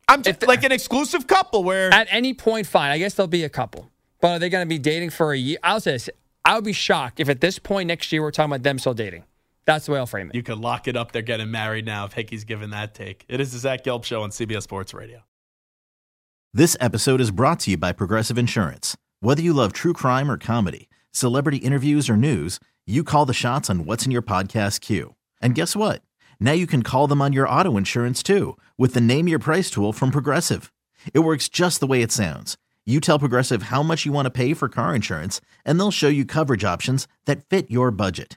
[0.08, 2.90] I'm just like an exclusive couple where at any point, fine.
[2.90, 3.88] I guess there'll be a couple,
[4.20, 5.58] but are they going to be dating for a year?
[5.62, 6.10] I'll say this:
[6.44, 8.94] I would be shocked if at this point next year we're talking about them still
[8.94, 9.24] dating.
[9.70, 10.34] That's the way I'll frame it.
[10.34, 11.12] you could lock it up.
[11.12, 13.24] They're getting married now if Hickey's given that take.
[13.28, 15.20] It is the Zach Gelb Show on CBS Sports Radio.
[16.52, 18.96] This episode is brought to you by Progressive Insurance.
[19.20, 23.70] Whether you love true crime or comedy, celebrity interviews or news, you call the shots
[23.70, 25.14] on what's in your podcast queue.
[25.40, 26.02] And guess what?
[26.40, 29.70] Now you can call them on your auto insurance too with the Name Your Price
[29.70, 30.72] tool from Progressive.
[31.14, 32.56] It works just the way it sounds.
[32.84, 36.08] You tell Progressive how much you want to pay for car insurance, and they'll show
[36.08, 38.36] you coverage options that fit your budget.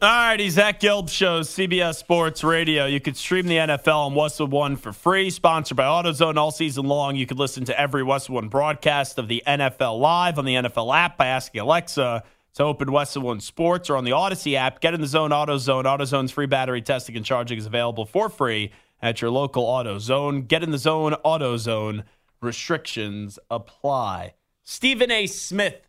[0.00, 2.86] All righty, Zach Gelb shows CBS Sports Radio.
[2.86, 6.86] You could stream the NFL on Westwood One for free, sponsored by AutoZone all season
[6.86, 7.16] long.
[7.16, 10.96] You could listen to every Westwood One broadcast of the NFL live on the NFL
[10.96, 12.22] app by asking Alexa
[12.54, 14.80] to open Westwood One Sports or on the Audacy app.
[14.80, 15.82] Get in the zone, AutoZone.
[15.82, 18.70] AutoZone's free battery testing and charging is available for free
[19.02, 20.46] at your local AutoZone.
[20.46, 22.04] Get in the zone, AutoZone.
[22.40, 24.34] Restrictions apply.
[24.62, 25.26] Stephen A.
[25.26, 25.88] Smith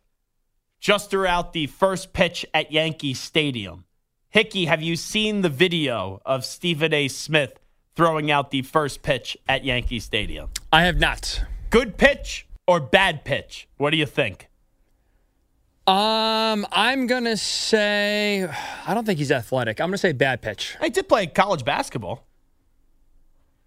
[0.80, 3.84] just threw out the first pitch at Yankee Stadium.
[4.30, 7.08] Hickey, have you seen the video of Stephen A.
[7.08, 7.58] Smith
[7.96, 10.50] throwing out the first pitch at Yankee Stadium?
[10.72, 11.42] I have not.
[11.70, 13.66] Good pitch or bad pitch?
[13.76, 14.48] What do you think?
[15.88, 18.48] Um, I'm gonna say
[18.86, 19.80] I don't think he's athletic.
[19.80, 20.76] I'm gonna say bad pitch.
[20.80, 22.24] I did play college basketball.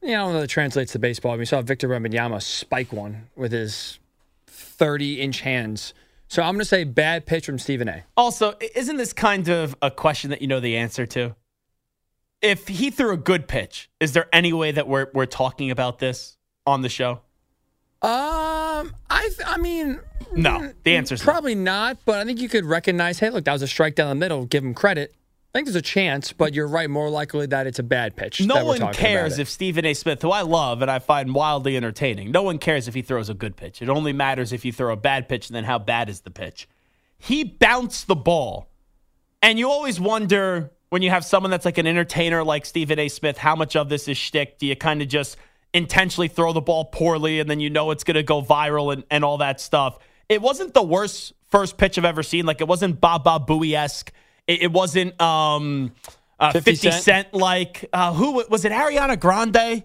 [0.02, 1.38] Yeah, I don't know that translates to baseball.
[1.38, 4.00] We saw Victor Wembanyama spike one with his
[4.48, 5.94] 30 inch hands.
[6.34, 8.06] So I'm gonna say bad pitch from Stephen A.
[8.18, 11.36] Also, isn't this kind of a question that you know the answer to?
[12.42, 16.00] If he threw a good pitch, is there any way that we're we're talking about
[16.00, 17.20] this on the show?
[18.02, 20.00] Um, I th- I mean,
[20.34, 21.32] No, the answer's no.
[21.32, 22.00] probably not.
[22.04, 24.48] But I think you could recognize, hey, look, that was a strike down the middle.
[24.48, 25.14] Give him credit.
[25.54, 26.90] I think there's a chance, but you're right.
[26.90, 28.42] More likely that it's a bad pitch.
[28.42, 29.94] No that we're one cares if Stephen A.
[29.94, 33.30] Smith, who I love and I find wildly entertaining, no one cares if he throws
[33.30, 33.80] a good pitch.
[33.80, 36.32] It only matters if you throw a bad pitch and then how bad is the
[36.32, 36.68] pitch.
[37.20, 38.68] He bounced the ball.
[39.44, 43.08] And you always wonder when you have someone that's like an entertainer like Stephen A.
[43.08, 44.58] Smith, how much of this is shtick?
[44.58, 45.38] Do you kind of just
[45.72, 49.04] intentionally throw the ball poorly and then you know it's going to go viral and,
[49.12, 50.00] and all that stuff?
[50.30, 52.48] It wasn't the worst first pitch I've ever seen.
[52.48, 54.12] Like it wasn't Baba Booey esque.
[54.48, 55.92] It, it wasn't um,
[56.40, 57.04] uh, 50 50, Cent?
[57.04, 57.90] Cent like.
[57.94, 58.72] Uh, who was it?
[58.72, 59.84] Ariana Grande?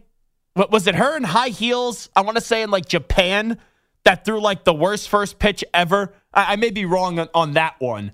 [0.54, 0.94] What was it?
[0.94, 2.08] Her in high heels?
[2.16, 3.58] I want to say in like Japan
[4.04, 6.14] that threw like the worst first pitch ever.
[6.32, 8.12] I, I may be wrong on, on that one,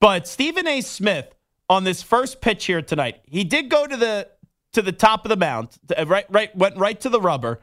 [0.00, 0.80] but Stephen A.
[0.80, 1.34] Smith
[1.68, 4.28] on this first pitch here tonight, he did go to the
[4.72, 5.68] to the top of the mound,
[6.06, 7.60] right, right, went right to the rubber,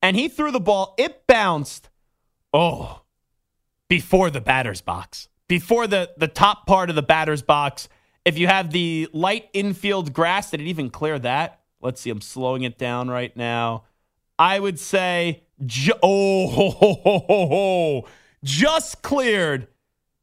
[0.00, 0.94] and he threw the ball.
[0.96, 1.90] It bounced.
[2.54, 3.02] Oh,
[3.88, 7.86] before the batter's box, before the the top part of the batter's box.
[8.24, 11.60] If you have the light infield grass, did it even clear that?
[11.82, 12.08] Let's see.
[12.08, 13.84] I'm slowing it down right now.
[14.38, 15.42] I would say,
[16.02, 18.08] oh, ho, ho, ho,
[18.42, 19.68] just cleared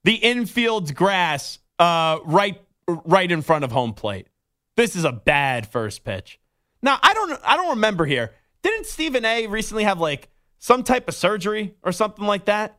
[0.04, 4.26] the infield grass uh, right right in front of home plate.
[4.78, 6.40] This is a bad first pitch.
[6.82, 8.32] Now I don't I don't remember here.
[8.64, 9.46] Didn't Stephen A.
[9.46, 12.79] recently have like some type of surgery or something like that?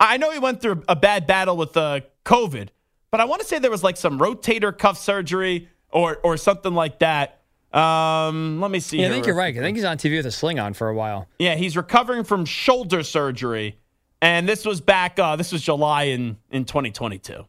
[0.00, 2.68] I know he went through a bad battle with uh, COVID,
[3.10, 6.74] but I want to say there was like some rotator cuff surgery or or something
[6.74, 7.36] like that.
[7.72, 9.00] Um, let me see.
[9.00, 9.56] Yeah, I think you're right.
[9.56, 11.28] I think he's on TV with a sling on for a while.
[11.38, 13.78] yeah, he's recovering from shoulder surgery,
[14.20, 15.18] and this was back.
[15.18, 17.46] Uh, this was July in in 2022.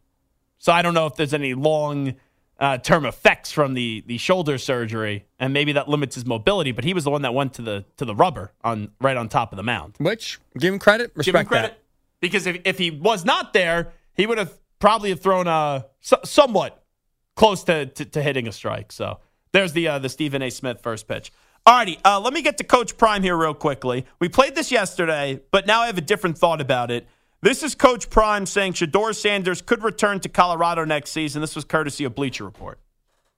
[0.59, 2.13] So I don't know if there's any long
[2.59, 6.71] uh, term effects from the the shoulder surgery, and maybe that limits his mobility.
[6.71, 9.27] But he was the one that went to the to the rubber on right on
[9.29, 9.95] top of the mound.
[9.97, 11.80] Which give him credit, respect Give him credit.
[12.21, 16.17] Because if, if he was not there, he would have probably have thrown a so,
[16.23, 16.83] somewhat
[17.35, 18.91] close to, to, to hitting a strike.
[18.91, 19.19] So
[19.51, 20.49] there's the uh, the Stephen A.
[20.49, 21.31] Smith first pitch.
[21.67, 24.05] Alrighty, uh, let me get to Coach Prime here real quickly.
[24.19, 27.07] We played this yesterday, but now I have a different thought about it.
[27.41, 31.41] This is Coach Prime saying Shedeur Sanders could return to Colorado next season.
[31.41, 32.79] This was courtesy of Bleacher Report.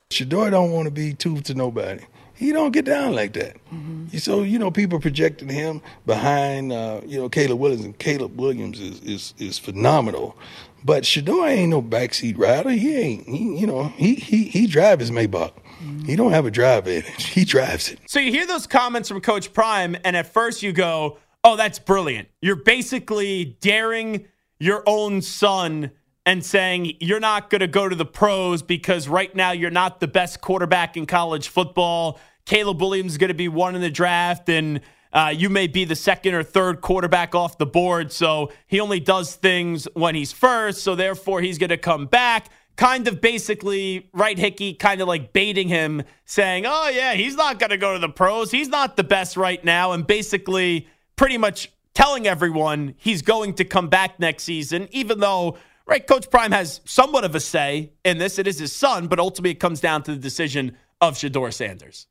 [0.10, 2.04] Shedeur don't want to be two to nobody.
[2.36, 3.56] He don't get down like that.
[3.74, 4.17] Mm-hmm.
[4.17, 8.80] So you know, people projecting him behind uh, you know Caleb Williams, and Caleb Williams
[8.80, 10.38] is is is phenomenal.
[10.86, 12.72] But Shedeur ain't no backseat rider.
[12.72, 13.28] He ain't.
[13.28, 15.54] He, you know, he he he drive his Maybach.
[15.54, 16.06] Mm-hmm.
[16.06, 17.26] He don't have a drive advantage.
[17.26, 18.00] He drives it.
[18.08, 21.80] So you hear those comments from Coach Prime, and at first you go, "Oh, that's
[21.80, 24.28] brilliant." You're basically daring
[24.60, 25.91] your own son
[26.25, 29.99] and saying you're not going to go to the pros because right now you're not
[29.99, 32.19] the best quarterback in college football.
[32.45, 34.81] Caleb Williams is going to be one in the draft, and
[35.12, 38.12] uh, you may be the second or third quarterback off the board.
[38.12, 40.83] So he only does things when he's first.
[40.83, 42.49] So therefore, he's going to come back.
[42.75, 47.59] Kind of basically, right, Hickey, kind of like baiting him, saying, Oh, yeah, he's not
[47.59, 48.49] going to go to the pros.
[48.49, 49.91] He's not the best right now.
[49.91, 55.57] And basically, pretty much telling everyone he's going to come back next season, even though
[55.86, 56.06] right?
[56.06, 58.39] Coach Prime has somewhat of a say in this.
[58.39, 62.08] It is his son, but ultimately it comes down to the decision of Shedeur Sanders.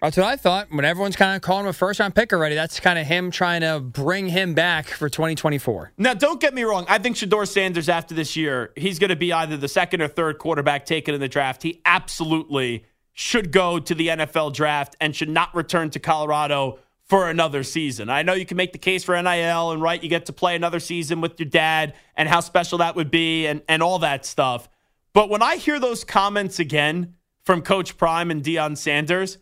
[0.00, 0.68] That's what I thought.
[0.70, 3.30] When everyone's kind of calling him a first round pick already, that's kind of him
[3.30, 5.92] trying to bring him back for 2024.
[5.98, 6.86] Now, don't get me wrong.
[6.88, 10.08] I think Shedeur Sanders, after this year, he's going to be either the second or
[10.08, 11.62] third quarterback taken in the draft.
[11.62, 16.78] He absolutely should go to the NFL draft and should not return to Colorado
[17.10, 18.08] for another season.
[18.08, 20.54] I know you can make the case for NIL and right, you get to play
[20.54, 24.24] another season with your dad and how special that would be and, and all that
[24.24, 24.68] stuff.
[25.12, 29.38] But when I hear those comments again from Coach Prime and Deion Sanders,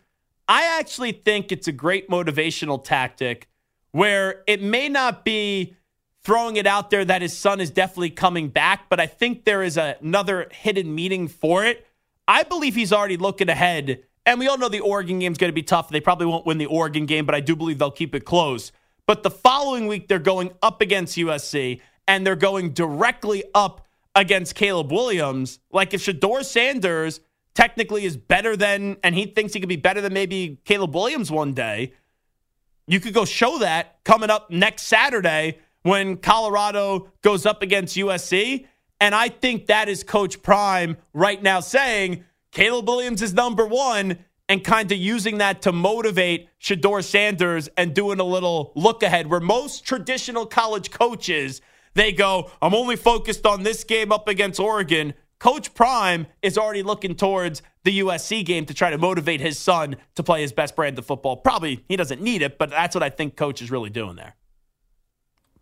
[0.49, 3.49] I actually think it's a great motivational tactic
[3.91, 5.77] where it may not be
[6.23, 9.63] throwing it out there that his son is definitely coming back, but I think there
[9.63, 11.87] is a, another hidden meaning for it.
[12.27, 15.49] I believe he's already looking ahead and we all know the Oregon game is going
[15.49, 15.89] to be tough.
[15.89, 18.73] They probably won't win the Oregon game, but I do believe they'll keep it close.
[19.07, 24.55] But the following week, they're going up against USC and they're going directly up against
[24.55, 25.61] Caleb Williams.
[25.73, 27.21] Like if Shedeur Sanders
[27.55, 31.31] technically is better than, and he thinks he could be better than maybe Caleb Williams
[31.31, 31.95] one day,
[32.87, 38.67] you could go show that coming up next Saturday when Colorado goes up against USC.
[39.01, 44.19] And I think that is Coach Prime right now saying, Caleb Williams is number one
[44.49, 49.27] and kind of using that to motivate Shedeur Sanders and doing a little look ahead
[49.27, 51.61] where most traditional college coaches
[51.95, 55.15] they go, I'm only focused on this game up against Oregon.
[55.39, 59.97] Coach Prime is already looking towards the USC game to try to motivate his son
[60.15, 61.37] to play his best brand of football.
[61.37, 64.35] Probably he doesn't need it, but that's what I think coach is really doing there.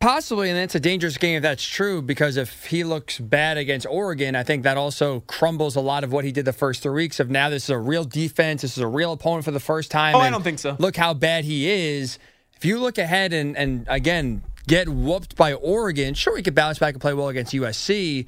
[0.07, 3.88] Possibly, and it's a dangerous game if that's true, because if he looks bad against
[3.90, 6.92] Oregon, I think that also crumbles a lot of what he did the first three
[6.92, 9.59] weeks of now this is a real defense, this is a real opponent for the
[9.59, 10.14] first time.
[10.14, 10.77] Oh, I don't think so.
[10.79, 12.21] Look how bad he is.
[12.57, 16.79] If you look ahead and, and again, get whooped by Oregon, sure, he could bounce
[16.79, 18.27] back and play well against USC.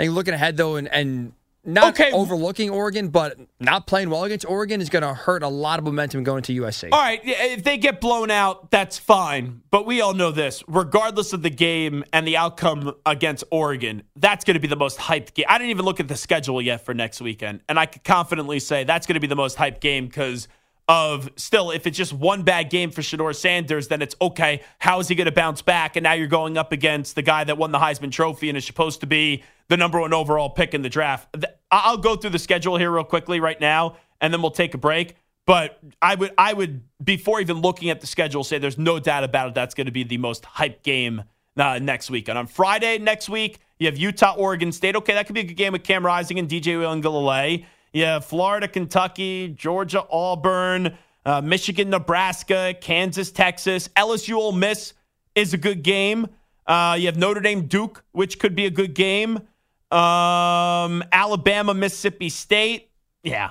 [0.00, 1.32] I think looking ahead, though, and, and
[1.64, 2.10] not okay.
[2.12, 5.84] overlooking Oregon, but not playing well against Oregon is going to hurt a lot of
[5.84, 6.88] momentum going to USC.
[6.92, 9.62] All right, if they get blown out, that's fine.
[9.70, 14.44] But we all know this: regardless of the game and the outcome against Oregon, that's
[14.44, 15.46] going to be the most hyped game.
[15.48, 18.60] I didn't even look at the schedule yet for next weekend, and I could confidently
[18.60, 20.48] say that's going to be the most hyped game because
[20.90, 24.60] of still, if it's just one bad game for Shedeur Sanders, then it's okay.
[24.80, 25.94] How is he going to bounce back?
[25.94, 28.64] And now you're going up against the guy that won the Heisman Trophy and is
[28.64, 31.28] supposed to be the number one overall pick in the draft.
[31.70, 34.78] I'll go through the schedule here real quickly right now, and then we'll take a
[34.78, 35.14] break.
[35.46, 39.22] But I would, I would before even looking at the schedule, say there's no doubt
[39.22, 39.54] about it.
[39.54, 41.22] That's going to be the most hyped game
[41.56, 42.28] uh, next week.
[42.28, 44.96] And on Friday next week, you have Utah, Oregon State.
[44.96, 47.64] Okay, that could be a good game with Cam Rising and DJ Uiagalelei.
[47.92, 54.94] Yeah, Florida, Kentucky, Georgia, Auburn, uh, Michigan, Nebraska, Kansas, Texas, LSU, Ole Miss
[55.34, 56.28] is a good game.
[56.66, 59.38] Uh, you have Notre Dame, Duke, which could be a good game.
[59.90, 62.90] Um, Alabama, Mississippi State.
[63.24, 63.50] Yeah.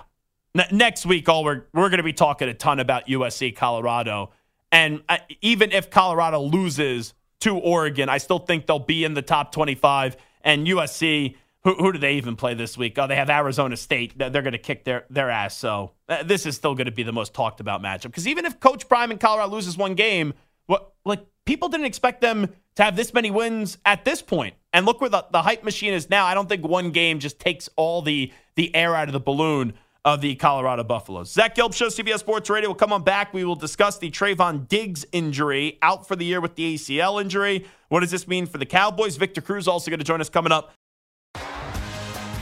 [0.56, 4.32] N- next week, all we're we're going to be talking a ton about USC, Colorado,
[4.71, 9.21] and uh, even if Colorado loses to Oregon, I still think they'll be in the
[9.21, 10.15] top twenty-five.
[10.42, 12.97] And USC who, who do they even play this week?
[12.97, 14.17] Oh, they have Arizona State.
[14.17, 15.57] They're going to kick their, their ass.
[15.57, 18.03] So uh, this is still going to be the most talked about matchup.
[18.03, 20.33] Because even if Coach Prime in Colorado loses one game,
[20.67, 24.55] what like people didn't expect them to have this many wins at this point.
[24.71, 26.25] And look where the, the hype machine is now.
[26.25, 29.73] I don't think one game just takes all the the air out of the balloon
[30.05, 31.31] of the Colorado Buffaloes.
[31.31, 32.69] Zach Gelb Show, CBS Sports Radio.
[32.69, 33.33] will come on back.
[33.33, 37.65] We will discuss the Trevon Diggs injury, out for the year with the ACL injury.
[37.89, 39.17] What does this mean for the Cowboys?
[39.17, 40.73] Victor Cruz also going to join us coming up.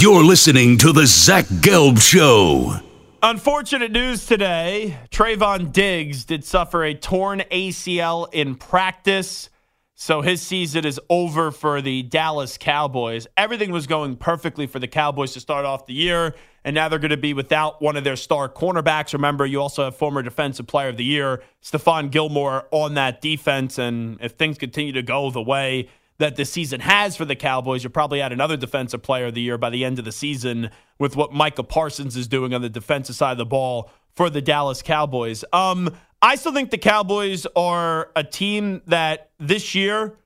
[0.00, 2.80] You're listening to the Zach Gelb Show.
[3.22, 4.96] Unfortunate news today.
[5.10, 9.50] Trevon Diggs did suffer a torn ACL in practice.
[9.94, 13.26] So his season is over for the Dallas Cowboys.
[13.36, 16.34] Everything was going perfectly for the Cowboys to start off the year,
[16.64, 19.12] and now they're going to be without one of their star cornerbacks.
[19.12, 23.76] Remember, you also have former Defensive Player of the Year, Stephon Gilmore, on that defense.
[23.76, 25.90] And if things continue to go the way
[26.20, 27.82] that the season has for the Cowboys.
[27.82, 30.70] You're probably at another defensive player of the year by the end of the season
[30.98, 34.42] with what Micah Parsons is doing on the defensive side of the ball for the
[34.42, 35.44] Dallas Cowboys.
[35.52, 40.18] Um, I still think the Cowboys are a team that this year,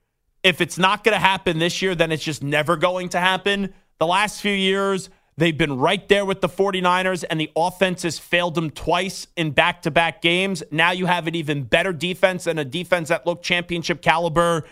[0.43, 3.73] if it's not going to happen this year, then it's just never going to happen.
[3.99, 8.19] The last few years, they've been right there with the 49ers, and the offense has
[8.19, 10.65] failed them twice in back to back games.
[10.73, 14.65] Now you have an even better defense and a defense that looked championship caliber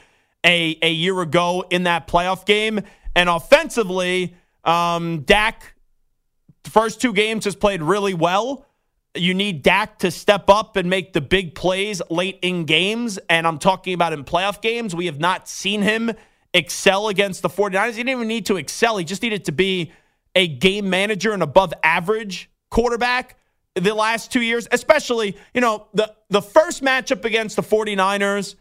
[0.45, 2.81] a, a year ago in that playoff game.
[3.15, 4.35] And offensively,
[4.65, 5.75] um, Dak,
[6.65, 8.67] first two games has played really well.
[9.15, 13.19] You need Dak to step up and make the big plays late in games.
[13.29, 14.95] And I'm talking about in playoff games.
[14.95, 16.13] We have not seen him
[16.55, 17.91] excel against the 49ers.
[17.91, 19.93] He didn't even need to excel, he just needed to be
[20.35, 23.37] a game manager and above average quarterback
[23.75, 28.55] the last two years, especially, you know, the, the first matchup against the 49ers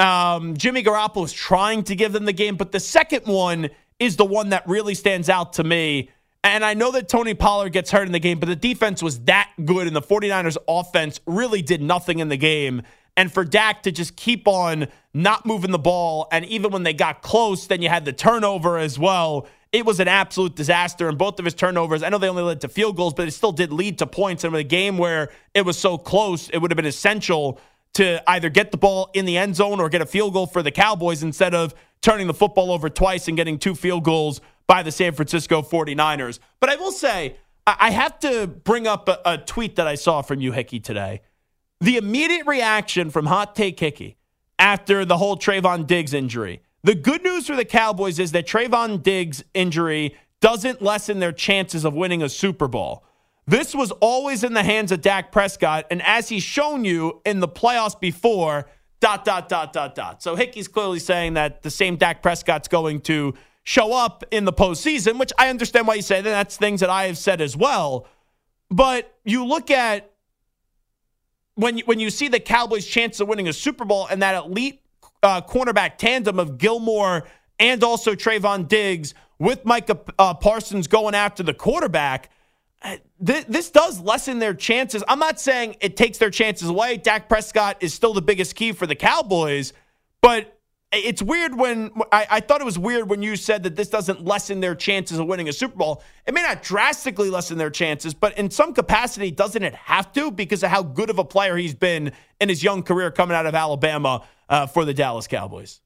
[0.00, 4.16] um, Jimmy Garoppolo is trying to give them the game, but the second one is
[4.16, 6.10] the one that really stands out to me.
[6.42, 9.20] And I know that Tony Pollard gets hurt in the game, but the defense was
[9.20, 12.82] that good, and the 49ers offense really did nothing in the game.
[13.16, 16.94] And for Dak to just keep on not moving the ball, and even when they
[16.94, 19.46] got close, then you had the turnover as well.
[19.72, 21.08] It was an absolute disaster.
[21.08, 23.32] And both of his turnovers, I know they only led to field goals, but it
[23.32, 24.42] still did lead to points.
[24.42, 27.60] And in a game where it was so close, it would have been essential
[27.94, 30.62] to either get the ball in the end zone or get a field goal for
[30.62, 34.82] the Cowboys instead of turning the football over twice and getting two field goals by
[34.82, 36.38] the San Francisco 49ers.
[36.60, 37.36] But I will say,
[37.66, 41.22] I have to bring up a, a tweet that I saw from you, Hickey, today.
[41.80, 44.16] The immediate reaction from Hot Take Hickey
[44.58, 46.62] after the whole Trevon Diggs injury.
[46.82, 51.84] The good news for the Cowboys is that Trevon Diggs' injury doesn't lessen their chances
[51.84, 53.04] of winning a Super Bowl.
[53.46, 55.86] This was always in the hands of Dak Prescott.
[55.90, 58.66] And as he's shown you in the playoffs before,
[59.00, 60.22] dot, dot, dot, dot, dot.
[60.22, 63.34] So Hickey's clearly saying that the same Dak Prescott's going to
[63.64, 66.30] show up in the postseason, which I understand why you say that.
[66.30, 68.06] That's things that I have said as well.
[68.70, 70.12] But you look at
[71.56, 74.44] when you, when you see the Cowboys' chance of winning a Super Bowl and that
[74.44, 74.80] elite
[75.22, 77.26] uh, cornerback tandem of Gilmore
[77.58, 82.30] and also Trevon Diggs with Micah uh, Parsons going after the quarterback–
[83.18, 85.04] this does lessen their chances.
[85.06, 86.96] I'm not saying it takes their chances away.
[86.96, 89.72] Dak Prescott is still the biggest key for the Cowboys,
[90.22, 90.58] but
[90.92, 94.24] it's weird when I, I, thought it was weird when you said that this doesn't
[94.24, 96.02] lessen their chances of winning a Super Bowl.
[96.26, 100.32] It may not drastically lessen their chances, but in some capacity, doesn't it have to
[100.32, 103.46] because of how good of a player he's been in his young career coming out
[103.46, 105.80] of Alabama uh, for the Dallas Cowboys?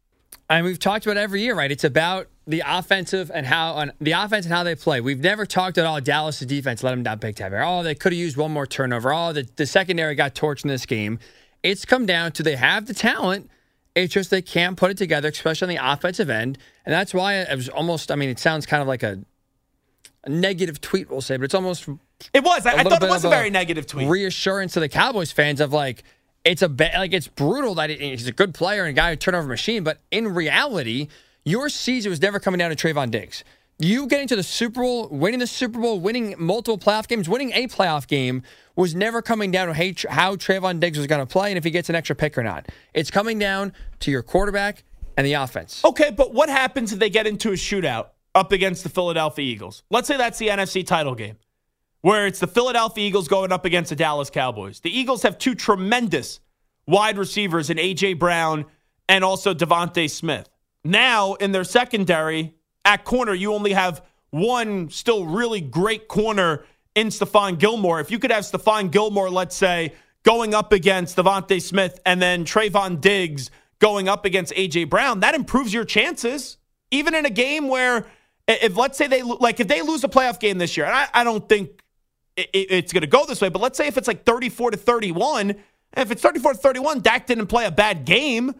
[0.48, 1.70] And we've talked about every year, right?
[1.70, 5.00] It's about the offensive and how on the offense and how they play.
[5.00, 7.52] We've never talked at all Dallas' defense let them down big time.
[7.54, 9.12] Oh, they could have used one more turnover.
[9.14, 11.18] Oh, the, the secondary got torched in this game.
[11.62, 13.50] It's come down to they have the talent.
[13.94, 16.58] It's just they can't put it together, especially on the offensive end.
[16.84, 19.20] And that's why it was almost, I mean, it sounds kind of like a,
[20.24, 21.88] a negative tweet, we'll say, but it's almost.
[22.32, 22.66] It was.
[22.66, 24.08] I, I thought it was a very negative tweet.
[24.08, 26.02] Reassurance to the Cowboys fans of like,
[26.44, 29.16] it's a like it's brutal that he- he's a good player and a guy who
[29.16, 31.08] turnover machine, but in reality,
[31.44, 33.44] your season was never coming down to Trevon Diggs.
[33.78, 37.52] You getting to the Super Bowl, winning the Super Bowl, winning multiple playoff games, winning
[37.52, 38.42] a playoff game
[38.76, 41.70] was never coming down to how Trevon Diggs was going to play and if he
[41.70, 42.68] gets an extra pick or not.
[42.94, 44.84] It's coming down to your quarterback
[45.16, 45.84] and the offense.
[45.84, 49.82] Okay, but what happens if they get into a shootout up against the Philadelphia Eagles?
[49.90, 51.36] Let's say that's the NFC title game,
[52.00, 54.80] where it's the Philadelphia Eagles going up against the Dallas Cowboys.
[54.80, 56.40] The Eagles have two tremendous
[56.86, 58.14] wide receivers in A.J.
[58.14, 58.66] Brown
[59.08, 60.48] and also DeVonta Smith.
[60.84, 62.54] Now, in their secondary,
[62.84, 66.64] at corner, you only have one still really great corner
[66.94, 68.00] in Stephon Gilmore.
[68.00, 72.44] If you could have Stephon Gilmore, let's say, going up against DeVonta Smith and then
[72.44, 74.84] Trevon Diggs going up against A.J.
[74.84, 76.58] Brown, that improves your chances.
[76.90, 78.06] Even in a game where,
[78.46, 81.08] if let's say they, like, if they lose a playoff game this year, and I,
[81.14, 81.82] I don't think
[82.36, 84.72] it, it- it's going to go this way, but let's say if it's like 34
[84.72, 85.54] to 31,
[85.96, 88.54] if it's 34 to 31, Dak didn't play a bad game.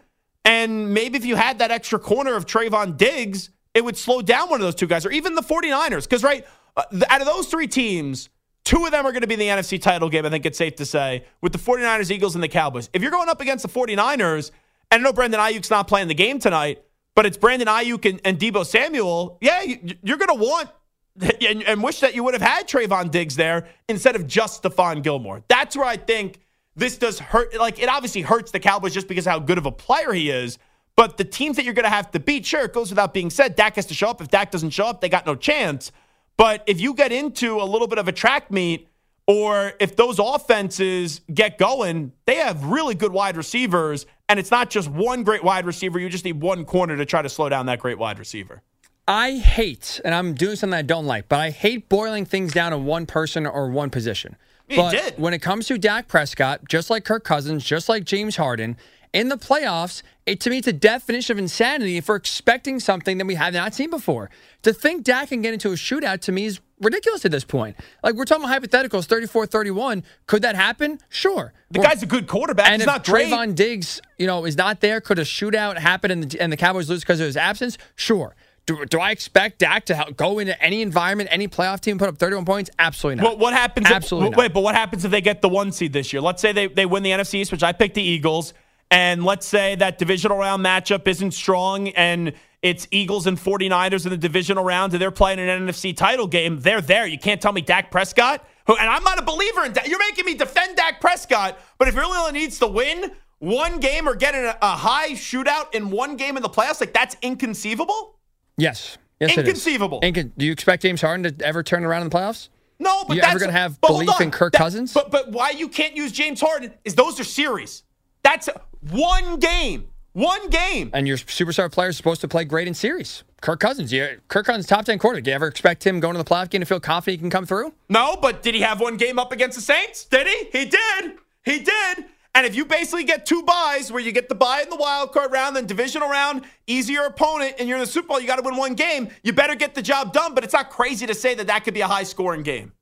[0.45, 4.51] And maybe if you had that extra corner of Trevon Diggs, it would slow down
[4.51, 6.05] one of those two guys, or even the 49ers.
[6.05, 8.29] Because, right, uh, out of those three teams,
[8.65, 10.59] two of them are going to be in the NFC title game, I think it's
[10.59, 12.91] safe to say, with the 49ers, Eagles, and the Cowboys.
[12.93, 14.51] If you're going up against the 49ers,
[14.91, 16.85] and I know Brandon Aiyuk's not playing the game tonight,
[17.15, 20.69] but it's Brandon Aiyuk and, and Deebo Samuel, yeah, you, you're going to want
[21.41, 25.03] and, and wish that you would have had Trevon Diggs there instead of just Stephon
[25.03, 25.43] Gilmore.
[25.49, 26.41] That's where I think
[26.77, 27.59] this does hurt.
[27.59, 30.59] Like, it obviously hurts the Cowboys just because how good of a player he is.
[30.97, 33.31] But the teams that you're going to have to beat, sure, it goes without being
[33.31, 33.57] said.
[33.57, 34.21] Dak has to show up.
[34.21, 35.91] If Dak doesn't show up, they got no chance.
[36.37, 38.89] But if you get into a little bit of a track meet,
[39.27, 44.07] or if those offenses get going, they have really good wide receivers.
[44.29, 45.99] And it's not just one great wide receiver.
[45.99, 48.63] You just need one corner to try to slow down that great wide receiver.
[49.07, 52.73] I hate, and I'm doing something I don't like, but I hate boiling things down
[52.73, 54.37] to one person or one position.
[54.69, 55.19] You but did.
[55.19, 58.77] when it comes to Dak Prescott, just like Kirk Cousins, just like James Harden,
[59.13, 63.19] in the playoffs, it to me it's a definition of insanity if we're expecting something
[63.19, 64.31] that we have not seen before.
[64.63, 67.77] To think Dak can get into a shootout to me is ridiculous at this point.
[68.03, 70.03] Like we're talking about hypotheticals, 34-31.
[70.27, 70.99] Could that happen?
[71.11, 71.53] Sure.
[71.71, 72.67] The We're- guy's a good quarterback.
[72.67, 73.29] and He's if not great.
[73.29, 76.57] Trevon Diggs, you know, is not there, could a shootout happen and the, and the
[76.57, 77.79] Cowboys lose because of his absence?
[77.95, 78.35] Sure.
[78.67, 82.09] Do, do I expect Dak to help go into any environment, any playoff team, put
[82.09, 82.71] up 31 points?
[82.79, 83.33] Absolutely not.
[83.33, 83.87] What, what happens?
[83.91, 84.39] Absolutely If, not.
[84.39, 86.23] wait, but what happens if they get the one seed this year?
[86.23, 88.55] Let's say they, they win the NFC East, which I picked the Eagles,
[88.91, 94.11] and let's say that divisional round matchup isn't strong and it's Eagles and 49ers in
[94.11, 96.61] the divisional round and they're playing an NFC title game.
[96.61, 97.07] They're there.
[97.07, 99.87] You can't tell me Dak Prescott, who, and I'm not a believer in Dak.
[99.87, 104.15] You're making me defend Dak Prescott, but if only needs to win one game or
[104.15, 108.17] get a, a high shootout in one game in the playoffs, like that's inconceivable?
[108.57, 108.99] Yes.
[109.21, 109.39] Yes, it is.
[109.49, 110.01] Inconceivable.
[110.01, 112.49] Incon- do you expect James Harden to ever turn around in the playoffs?
[112.79, 114.93] No, but you that's ever going to have belief in Kirk That- Cousins?
[114.93, 117.85] But but why you can't use James Harden is those are series.
[118.23, 118.49] That's
[118.91, 119.89] one game.
[120.13, 120.91] One game.
[120.93, 123.25] and your superstar player is supposed to play great in series.
[123.41, 125.25] Kirk Cousins, you, Kirk Cousins, top 10 quarterback.
[125.25, 127.31] Do you ever expect him going to the playoff game to feel confident he can
[127.31, 127.75] come through?
[127.89, 130.05] No, but did he have one game up against the Saints?
[130.05, 130.45] Did he?
[130.53, 131.15] He did.
[131.45, 132.05] He did.
[132.37, 135.13] And if you basically get two buys where you get the buy in the wild
[135.13, 138.37] card round, then divisional round, easier opponent, and you're in the Super Bowl, you got
[138.37, 140.35] to win one game, you better get the job done.
[140.35, 142.73] But it's not crazy to say that that could be a high scoring game.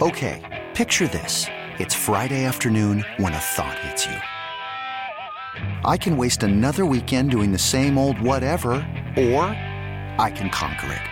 [0.00, 1.46] Okay, picture this.
[1.78, 4.16] It's Friday afternoon when a thought hits you.
[5.84, 8.72] I can waste another weekend doing the same old whatever,
[9.16, 9.44] or
[10.18, 11.11] I can conquer it.